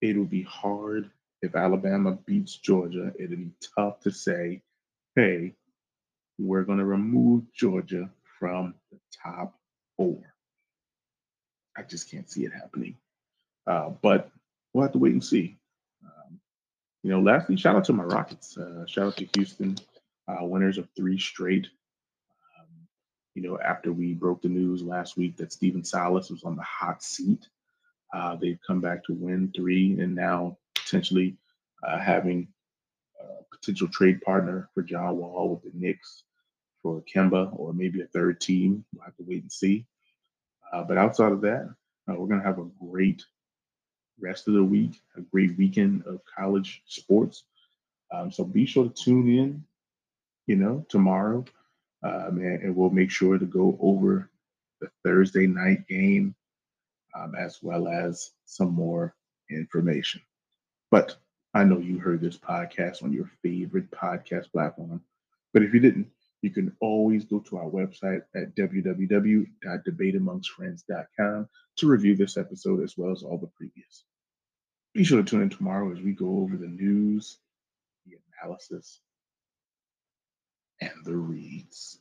It'll 0.00 0.24
be 0.24 0.42
hard 0.42 1.10
if 1.42 1.56
Alabama 1.56 2.12
beats 2.26 2.56
Georgia. 2.56 3.12
It'll 3.18 3.36
be 3.36 3.50
tough 3.76 4.00
to 4.00 4.10
say, 4.10 4.62
hey, 5.16 5.54
we're 6.38 6.64
going 6.64 6.78
to 6.78 6.84
remove 6.86 7.44
Georgia 7.54 8.10
from 8.38 8.74
the 8.92 8.98
top 9.24 9.54
four. 9.96 10.34
I 11.76 11.82
just 11.82 12.10
can't 12.10 12.30
see 12.30 12.44
it 12.44 12.52
happening. 12.52 12.96
Uh, 13.66 13.90
but 14.02 14.30
we'll 14.74 14.82
have 14.84 14.92
to 14.92 14.98
wait 14.98 15.12
and 15.12 15.24
see. 15.24 15.58
Um, 16.04 16.40
you 17.02 17.10
know, 17.10 17.20
lastly, 17.20 17.56
shout 17.56 17.76
out 17.76 17.84
to 17.86 17.92
my 17.92 18.04
Rockets. 18.04 18.56
Uh, 18.58 18.86
shout 18.86 19.06
out 19.08 19.16
to 19.18 19.28
Houston. 19.36 19.76
uh, 20.28 20.44
winners 20.44 20.78
of 20.78 20.88
three 20.96 21.18
straight. 21.18 21.66
Um, 22.60 22.68
you 23.34 23.42
know, 23.42 23.58
after 23.60 23.92
we 23.92 24.14
broke 24.14 24.42
the 24.42 24.48
news 24.48 24.82
last 24.82 25.16
week 25.16 25.36
that 25.38 25.52
Stephen 25.52 25.84
Silas 25.84 26.30
was 26.30 26.44
on 26.44 26.56
the 26.56 26.62
hot 26.62 27.02
seat, 27.02 27.48
uh, 28.14 28.36
they've 28.36 28.60
come 28.66 28.80
back 28.80 29.04
to 29.04 29.14
win 29.14 29.52
three 29.54 29.98
and 30.00 30.14
now 30.14 30.56
potentially 30.88 31.36
uh, 31.86 31.98
having 31.98 32.48
a 33.20 33.56
potential 33.56 33.88
trade 33.88 34.20
partner 34.22 34.68
for 34.74 34.82
John 34.82 35.16
Wall 35.16 35.50
with 35.50 35.62
the 35.62 35.78
Knicks 35.78 36.24
for 36.82 37.02
Kemba 37.12 37.50
or 37.58 37.72
maybe 37.72 38.00
a 38.00 38.06
third 38.06 38.40
team. 38.40 38.84
We'll 38.94 39.04
have 39.04 39.16
to 39.16 39.24
wait 39.26 39.42
and 39.42 39.52
see. 39.52 39.86
Uh, 40.72 40.84
but 40.84 40.98
outside 40.98 41.32
of 41.32 41.40
that, 41.42 41.74
uh, 42.08 42.14
we're 42.14 42.26
going 42.26 42.40
to 42.40 42.46
have 42.46 42.58
a 42.58 42.68
great 42.90 43.24
rest 44.20 44.48
of 44.48 44.54
the 44.54 44.64
week, 44.64 45.00
a 45.16 45.20
great 45.20 45.56
weekend 45.58 46.04
of 46.06 46.20
college 46.36 46.82
sports. 46.86 47.44
Um, 48.12 48.32
so 48.32 48.44
be 48.44 48.66
sure 48.66 48.84
to 48.84 48.90
tune 48.90 49.28
in, 49.28 49.64
you 50.46 50.56
know, 50.56 50.86
tomorrow, 50.88 51.44
um, 52.02 52.38
and, 52.38 52.62
and, 52.62 52.76
we'll 52.76 52.90
make 52.90 53.10
sure 53.10 53.38
to 53.38 53.44
go 53.44 53.76
over 53.80 54.30
the 54.80 54.88
Thursday 55.04 55.46
night 55.46 55.86
game 55.88 56.34
um, 57.14 57.34
as 57.34 57.58
well 57.62 57.86
as 57.86 58.30
some 58.46 58.72
more 58.72 59.14
information. 59.50 60.22
But 60.90 61.16
I 61.54 61.64
know 61.64 61.78
you 61.78 61.98
heard 61.98 62.20
this 62.20 62.36
podcast 62.38 63.02
on 63.02 63.12
your 63.12 63.30
favorite 63.42 63.90
podcast 63.90 64.52
platform. 64.52 65.02
But 65.52 65.62
if 65.62 65.74
you 65.74 65.80
didn't, 65.80 66.08
you 66.42 66.50
can 66.50 66.76
always 66.80 67.24
go 67.24 67.40
to 67.40 67.56
our 67.58 67.68
website 67.68 68.22
at 68.34 68.54
www.debateamongstfriends.com 68.54 71.48
to 71.76 71.88
review 71.88 72.16
this 72.16 72.36
episode 72.36 72.82
as 72.82 72.96
well 72.96 73.12
as 73.12 73.22
all 73.22 73.38
the 73.38 73.46
previous. 73.48 74.04
Be 74.94 75.04
sure 75.04 75.22
to 75.22 75.28
tune 75.28 75.42
in 75.42 75.50
tomorrow 75.50 75.92
as 75.92 76.00
we 76.00 76.12
go 76.12 76.38
over 76.40 76.56
the 76.56 76.68
news, 76.68 77.38
the 78.06 78.16
analysis, 78.40 79.00
and 80.80 81.04
the 81.04 81.16
reads. 81.16 82.00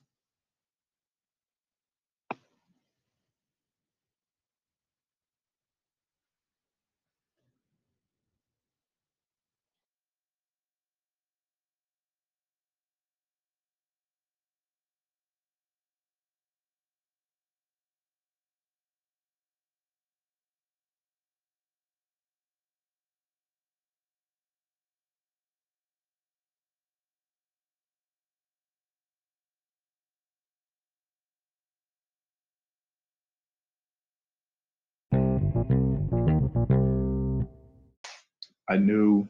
I 38.69 38.77
knew 38.77 39.29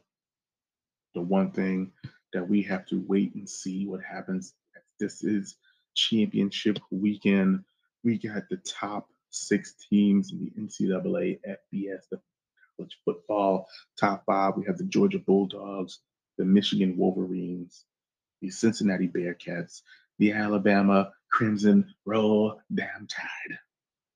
the 1.14 1.22
one 1.22 1.52
thing 1.52 1.92
that 2.32 2.48
we 2.48 2.62
have 2.62 2.86
to 2.86 3.04
wait 3.06 3.34
and 3.34 3.48
see 3.48 3.86
what 3.86 4.02
happens. 4.02 4.54
This 5.00 5.22
is 5.24 5.56
championship 5.94 6.78
weekend. 6.90 7.64
We 8.04 8.18
got 8.18 8.44
the 8.50 8.58
top 8.58 9.08
six 9.30 9.74
teams 9.90 10.32
in 10.32 10.40
the 10.40 10.62
NCAA 10.62 11.40
FBS, 11.48 12.02
the 12.10 12.20
college 12.76 12.98
football 13.04 13.68
top 13.98 14.24
five. 14.26 14.54
We 14.56 14.66
have 14.66 14.78
the 14.78 14.84
Georgia 14.84 15.18
Bulldogs, 15.18 16.00
the 16.38 16.44
Michigan 16.44 16.96
Wolverines, 16.96 17.84
the 18.40 18.50
Cincinnati 18.50 19.08
Bearcats, 19.08 19.82
the 20.18 20.32
Alabama 20.32 21.12
Crimson 21.30 21.94
Roll 22.06 22.60
Damn 22.74 23.06
Tide, 23.08 23.58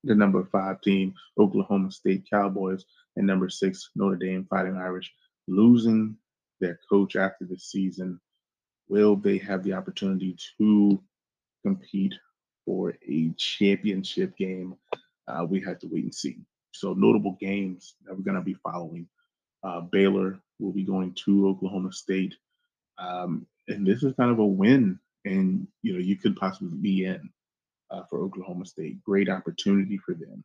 the 0.05 0.15
number 0.15 0.45
five 0.51 0.81
team, 0.81 1.15
Oklahoma 1.38 1.91
State 1.91 2.27
Cowboys, 2.29 2.85
and 3.17 3.27
number 3.27 3.49
six, 3.49 3.91
Notre 3.95 4.17
Dame 4.17 4.47
Fighting 4.49 4.77
Irish, 4.77 5.12
losing 5.47 6.17
their 6.61 6.79
coach 6.88 7.17
after 7.17 7.45
the 7.45 7.59
season. 7.59 8.21
Will 8.88 9.17
they 9.17 9.38
have 9.38 9.62
the 9.62 9.75
opportunity 9.75 10.37
to 10.59 11.03
compete 11.65 12.15
for 12.65 12.95
a 13.09 13.31
championship 13.37 14.37
game? 14.37 14.77
Uh, 15.29 15.45
we 15.49 15.61
have 15.61 15.79
to 15.81 15.88
wait 15.88 16.05
and 16.05 16.15
see. 16.15 16.38
So, 16.73 16.95
notable 16.95 17.37
games 17.41 17.95
that 18.05 18.17
we're 18.17 18.25
going 18.25 18.37
to 18.37 18.43
be 18.43 18.57
following. 18.62 19.07
Uh, 19.62 19.81
Baylor 19.81 20.41
will 20.59 20.73
be 20.73 20.85
going 20.85 21.15
to 21.25 21.49
Oklahoma 21.49 21.93
State. 21.93 22.35
Um, 22.99 23.47
and 23.69 23.87
this 23.87 24.03
is 24.03 24.15
kind 24.17 24.31
of 24.31 24.38
a 24.38 24.47
win, 24.47 24.99
and 25.25 25.69
you 25.83 25.93
know 25.93 26.01
you 26.01 26.17
could 26.17 26.37
possibly 26.37 26.77
be 26.77 27.05
in 27.05 27.31
uh, 27.93 28.03
for 28.09 28.21
Oklahoma 28.23 28.65
State. 28.65 29.03
Great 29.05 29.29
opportunity 29.29 29.99
for 29.99 30.15
them 30.15 30.43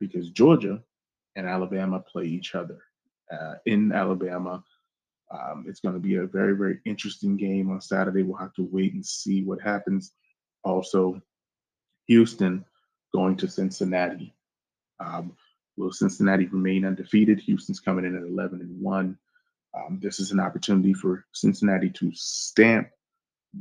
because 0.00 0.30
Georgia 0.30 0.82
and 1.36 1.46
Alabama 1.46 2.00
play 2.00 2.24
each 2.24 2.54
other 2.54 2.78
uh, 3.30 3.54
in 3.66 3.92
Alabama. 3.92 4.64
Um, 5.30 5.64
it's 5.68 5.80
going 5.80 5.94
to 5.94 6.00
be 6.00 6.16
a 6.16 6.26
very, 6.26 6.56
very 6.56 6.78
interesting 6.84 7.36
game 7.36 7.70
on 7.70 7.80
Saturday. 7.80 8.22
We'll 8.22 8.38
have 8.38 8.54
to 8.54 8.68
wait 8.70 8.94
and 8.94 9.04
see 9.04 9.42
what 9.42 9.60
happens. 9.60 10.12
Also, 10.64 11.20
Houston 12.06 12.64
going 13.14 13.36
to 13.36 13.48
Cincinnati. 13.48 14.34
Um, 15.00 15.36
will 15.76 15.92
Cincinnati 15.92 16.46
remain 16.46 16.84
undefeated? 16.84 17.40
Houston's 17.40 17.80
coming 17.80 18.04
in 18.04 18.16
at 18.16 18.22
11 18.22 18.60
and 18.60 18.80
1. 18.80 19.18
Um, 19.74 19.98
this 20.00 20.20
is 20.20 20.30
an 20.30 20.40
opportunity 20.40 20.94
for 20.94 21.26
Cincinnati 21.34 21.90
to 21.90 22.10
stamp 22.14 22.88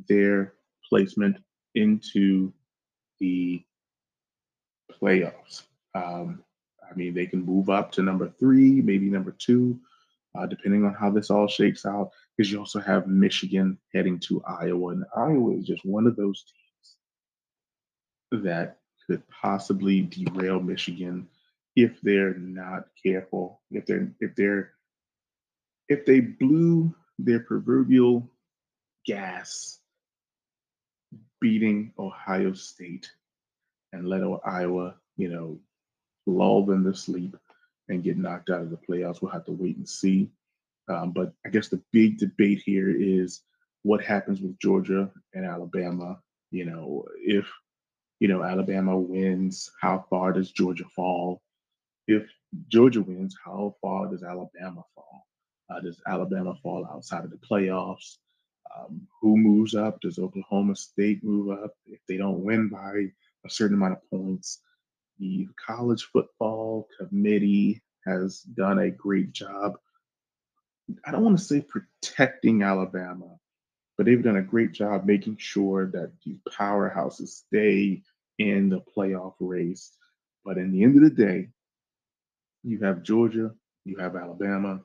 their 0.08 0.54
placement 0.88 1.38
into 1.74 2.54
the 3.20 3.64
playoffs. 4.92 5.64
Um, 5.94 6.44
I 6.90 6.96
mean, 6.96 7.14
they 7.14 7.26
can 7.26 7.44
move 7.44 7.70
up 7.70 7.92
to 7.94 8.04
number 8.04 8.30
three, 8.40 8.82
maybe 8.82 9.10
number 9.10 9.36
two, 9.38 9.80
uh, 10.38 10.46
depending 10.46 10.86
on 10.86 10.94
how 10.94 11.10
this 11.10 11.30
all 11.30 11.48
shakes 11.48 11.86
out. 11.86 12.12
Because 12.38 12.52
you 12.52 12.60
also 12.60 12.80
have 12.80 13.08
Michigan 13.08 13.78
heading 13.94 14.20
to 14.28 14.44
Iowa, 14.44 14.90
and 14.90 15.06
Iowa 15.16 15.58
is 15.58 15.66
just 15.66 15.86
one 15.86 16.06
of 16.06 16.16
those 16.16 16.44
teams 18.32 18.44
that 18.44 18.80
could 19.08 19.24
possibly 19.30 20.02
derail 20.02 20.60
Michigan 20.60 21.28
if 21.76 22.00
they're 22.02 22.34
not 22.36 22.88
careful. 23.02 23.62
If 23.72 23.86
they're 23.86 24.12
if 24.20 24.36
they're 24.36 24.72
if 25.88 26.06
they 26.06 26.20
blew 26.20 26.94
their 27.20 27.40
proverbial 27.40 28.30
gas 29.06 29.80
beating 31.46 31.94
Ohio 32.00 32.54
State 32.54 33.08
and 33.94 34.10
let 34.10 34.24
Iowa, 34.44 34.96
you 35.16 35.30
know, 35.30 35.60
lull 36.26 36.66
them 36.66 36.84
to 36.86 36.98
sleep 36.98 37.38
and 37.88 38.04
get 38.04 38.18
knocked 38.18 38.50
out 38.50 38.64
of 38.64 38.72
the 38.72 38.78
playoffs. 38.78 39.22
We'll 39.22 39.30
have 39.30 39.46
to 39.46 39.52
wait 39.52 39.78
and 39.78 39.88
see. 39.88 40.32
Um, 40.90 41.12
but 41.12 41.34
I 41.46 41.50
guess 41.50 41.68
the 41.68 41.84
big 41.92 42.18
debate 42.18 42.64
here 42.66 42.90
is 42.90 43.42
what 43.84 44.04
happens 44.04 44.42
with 44.42 44.58
Georgia 44.58 45.12
and 45.36 45.46
Alabama. 45.46 46.18
You 46.50 46.66
know, 46.66 47.06
if 47.20 47.46
you 48.20 48.28
know 48.28 48.42
Alabama 48.42 48.98
wins, 48.98 49.70
how 49.80 50.04
far 50.10 50.34
does 50.34 50.52
Georgia 50.52 50.86
fall? 50.96 51.44
If 52.08 52.28
Georgia 52.70 53.04
wins, 53.04 53.38
how 53.46 53.76
far 53.84 54.08
does 54.08 54.24
Alabama 54.24 54.84
fall? 54.96 55.28
Uh, 55.70 55.80
does 55.80 56.02
Alabama 56.08 56.56
fall 56.64 56.90
outside 56.92 57.24
of 57.24 57.30
the 57.30 57.38
playoffs? 57.38 58.18
Um, 58.78 59.08
who 59.22 59.38
moves 59.38 59.76
up? 59.76 60.02
Does 60.02 60.20
Oklahoma 60.20 60.76
State 60.76 61.24
move 61.24 61.52
up? 61.52 61.76
If 61.86 62.00
they 62.08 62.18
don't 62.18 62.44
win 62.44 62.70
by 62.70 63.12
a 63.46 63.50
certain 63.50 63.78
amount 63.78 63.94
of 63.94 64.10
points, 64.10 64.62
the 65.20 65.48
college 65.66 66.04
football 66.12 66.88
committee 67.00 67.82
has 68.06 68.42
done 68.42 68.80
a 68.80 68.92
great 68.92 69.32
job. 69.32 69.74
I 71.06 71.12
don't 71.12 71.24
want 71.24 71.38
to 71.38 71.44
say 71.44 71.62
protecting 71.62 72.64
Alabama, 72.64 73.38
but 73.98 74.06
they've 74.06 74.24
done 74.24 74.38
a 74.38 74.44
great 74.44 74.72
job 74.74 75.06
making 75.06 75.38
sure 75.38 75.88
that 75.92 76.12
these 76.26 76.40
powerhouses 76.50 77.30
stay 77.30 78.04
in 78.38 78.70
the 78.70 78.82
playoff 78.96 79.34
race. 79.40 79.94
But 80.44 80.58
in 80.58 80.72
the 80.72 80.84
end 80.84 80.98
of 80.98 81.04
the 81.04 81.24
day, 81.26 81.50
you 82.64 82.80
have 82.80 83.04
Georgia, 83.04 83.52
you 83.86 83.98
have 83.98 84.16
Alabama. 84.16 84.82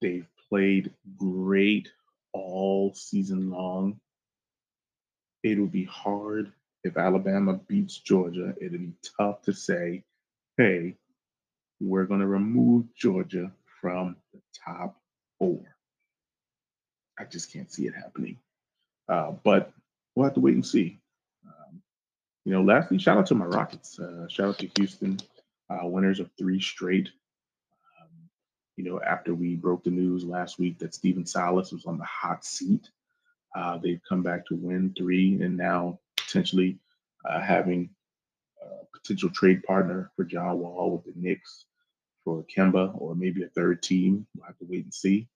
They've 0.00 0.28
played 0.48 0.92
great 1.16 1.90
all 2.32 2.94
season 2.94 3.50
long. 3.50 4.00
It'll 5.42 5.66
be 5.66 5.84
hard 5.84 6.52
if 6.84 6.96
Alabama 6.96 7.54
beats 7.54 7.98
Georgia, 7.98 8.54
it'll 8.60 8.78
be 8.78 8.92
tough 9.18 9.42
to 9.42 9.52
say, 9.52 10.04
hey, 10.56 10.96
we're 11.80 12.04
going 12.04 12.20
to 12.20 12.26
remove 12.26 12.94
Georgia 12.94 13.52
from 13.80 14.16
the 14.32 14.40
top 14.64 14.96
four. 15.38 15.60
I 17.18 17.24
just 17.24 17.52
can't 17.52 17.70
see 17.70 17.86
it 17.86 17.94
happening. 17.94 18.38
Uh, 19.08 19.32
but 19.42 19.72
we'll 20.14 20.24
have 20.24 20.34
to 20.34 20.40
wait 20.40 20.54
and 20.54 20.66
see. 20.66 20.98
Um, 21.46 21.82
you 22.44 22.52
know, 22.52 22.62
lastly, 22.62 22.98
shout 22.98 23.18
out 23.18 23.26
to 23.26 23.34
my 23.34 23.46
Rockets. 23.46 23.98
Uh, 23.98 24.26
shout 24.28 24.48
out 24.48 24.58
to 24.58 24.70
Houston, 24.78 25.18
uh, 25.68 25.86
winners 25.86 26.20
of 26.20 26.30
three 26.38 26.60
straight. 26.60 27.10
You 28.80 28.86
know, 28.88 29.00
after 29.02 29.34
we 29.34 29.56
broke 29.56 29.84
the 29.84 29.90
news 29.90 30.24
last 30.24 30.58
week 30.58 30.78
that 30.78 30.94
Stephen 30.94 31.26
Silas 31.26 31.70
was 31.70 31.84
on 31.84 31.98
the 31.98 32.04
hot 32.04 32.46
seat, 32.46 32.88
Uh, 33.52 33.78
they've 33.82 34.00
come 34.08 34.22
back 34.22 34.46
to 34.46 34.54
win 34.54 34.94
three 34.96 35.42
and 35.42 35.56
now 35.56 35.98
potentially 36.16 36.78
uh, 37.28 37.40
having 37.40 37.90
a 38.62 38.86
potential 38.96 39.30
trade 39.30 39.60
partner 39.64 40.10
for 40.14 40.24
John 40.24 40.58
Wall 40.60 40.92
with 40.92 41.04
the 41.04 41.20
Knicks 41.20 41.66
for 42.22 42.44
Kemba 42.44 42.84
or 43.00 43.14
maybe 43.14 43.42
a 43.42 43.48
third 43.48 43.82
team. 43.82 44.26
We'll 44.34 44.46
have 44.46 44.58
to 44.58 44.66
wait 44.70 44.84
and 44.84 44.94
see. 44.94 45.28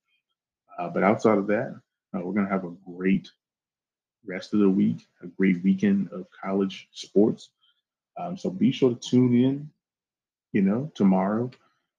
Uh, 0.79 0.89
but 0.95 1.03
outside 1.03 1.39
of 1.39 1.49
that, 1.49 1.71
uh, 2.15 2.21
we're 2.23 2.37
going 2.39 2.47
to 2.47 2.53
have 2.53 2.65
a 2.65 2.77
great 2.97 3.27
rest 4.25 4.55
of 4.55 4.61
the 4.61 4.71
week, 4.71 4.99
a 5.23 5.27
great 5.27 5.59
weekend 5.65 6.09
of 6.13 6.27
college 6.31 6.89
sports. 6.93 7.51
Um, 8.17 8.37
so 8.39 8.49
be 8.51 8.71
sure 8.73 8.91
to 8.95 9.09
tune 9.11 9.35
in, 9.35 9.71
you 10.53 10.63
know, 10.63 10.93
tomorrow, 10.95 11.51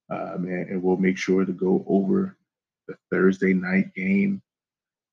um, 0.09 0.45
and, 0.45 0.69
and, 0.69 0.83
we'll 0.83 0.97
make 0.97 1.17
sure 1.17 1.45
to 1.45 1.51
go 1.51 1.83
over 1.87 2.37
the 2.87 2.95
Thursday 3.11 3.53
night 3.53 3.93
game 3.95 4.41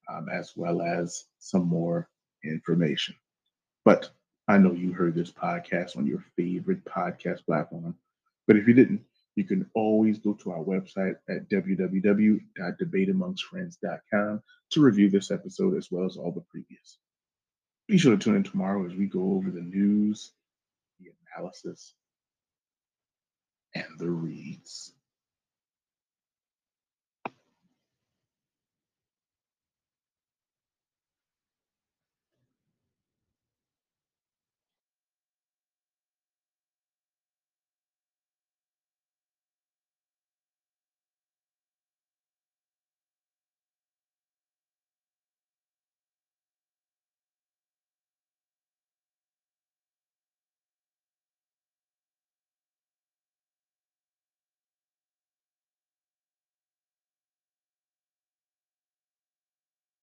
um, 0.09 0.28
as 0.28 0.52
well 0.57 0.83
as 0.83 1.24
some 1.38 1.66
more 1.66 2.09
information. 2.44 3.14
But 3.85 4.11
I 4.48 4.59
know 4.59 4.72
you 4.72 4.92
heard 4.92 5.14
this 5.14 5.31
podcast 5.31 5.96
on 5.96 6.05
your 6.07 6.24
favorite 6.37 6.85
podcast 6.85 7.46
platform. 7.46 7.94
But 8.46 8.57
if 8.57 8.68
you 8.68 8.74
didn't, 8.74 9.00
you 9.35 9.44
can 9.44 9.70
always 9.74 10.18
go 10.18 10.35
to 10.35 10.50
our 10.50 10.62
website 10.62 11.16
at 11.28 11.48
www.debateamongstfriends.com 11.48 14.42
to 14.70 14.81
review 14.81 15.09
this 15.09 15.31
episode 15.31 15.76
as 15.76 15.88
well 15.90 16.05
as 16.05 16.16
all 16.16 16.33
the 16.33 16.42
previous. 16.42 16.98
Be 17.88 17.96
sure 17.98 18.16
to 18.16 18.22
tune 18.22 18.37
in 18.37 18.42
tomorrow 18.42 18.85
as 18.87 18.94
we 18.94 19.07
go 19.07 19.33
over 19.33 19.50
the 19.50 19.62
news, 19.62 20.33
the 21.00 21.11
analysis, 21.35 21.94
and 23.75 23.87
the 23.99 24.11
reads. 24.11 24.93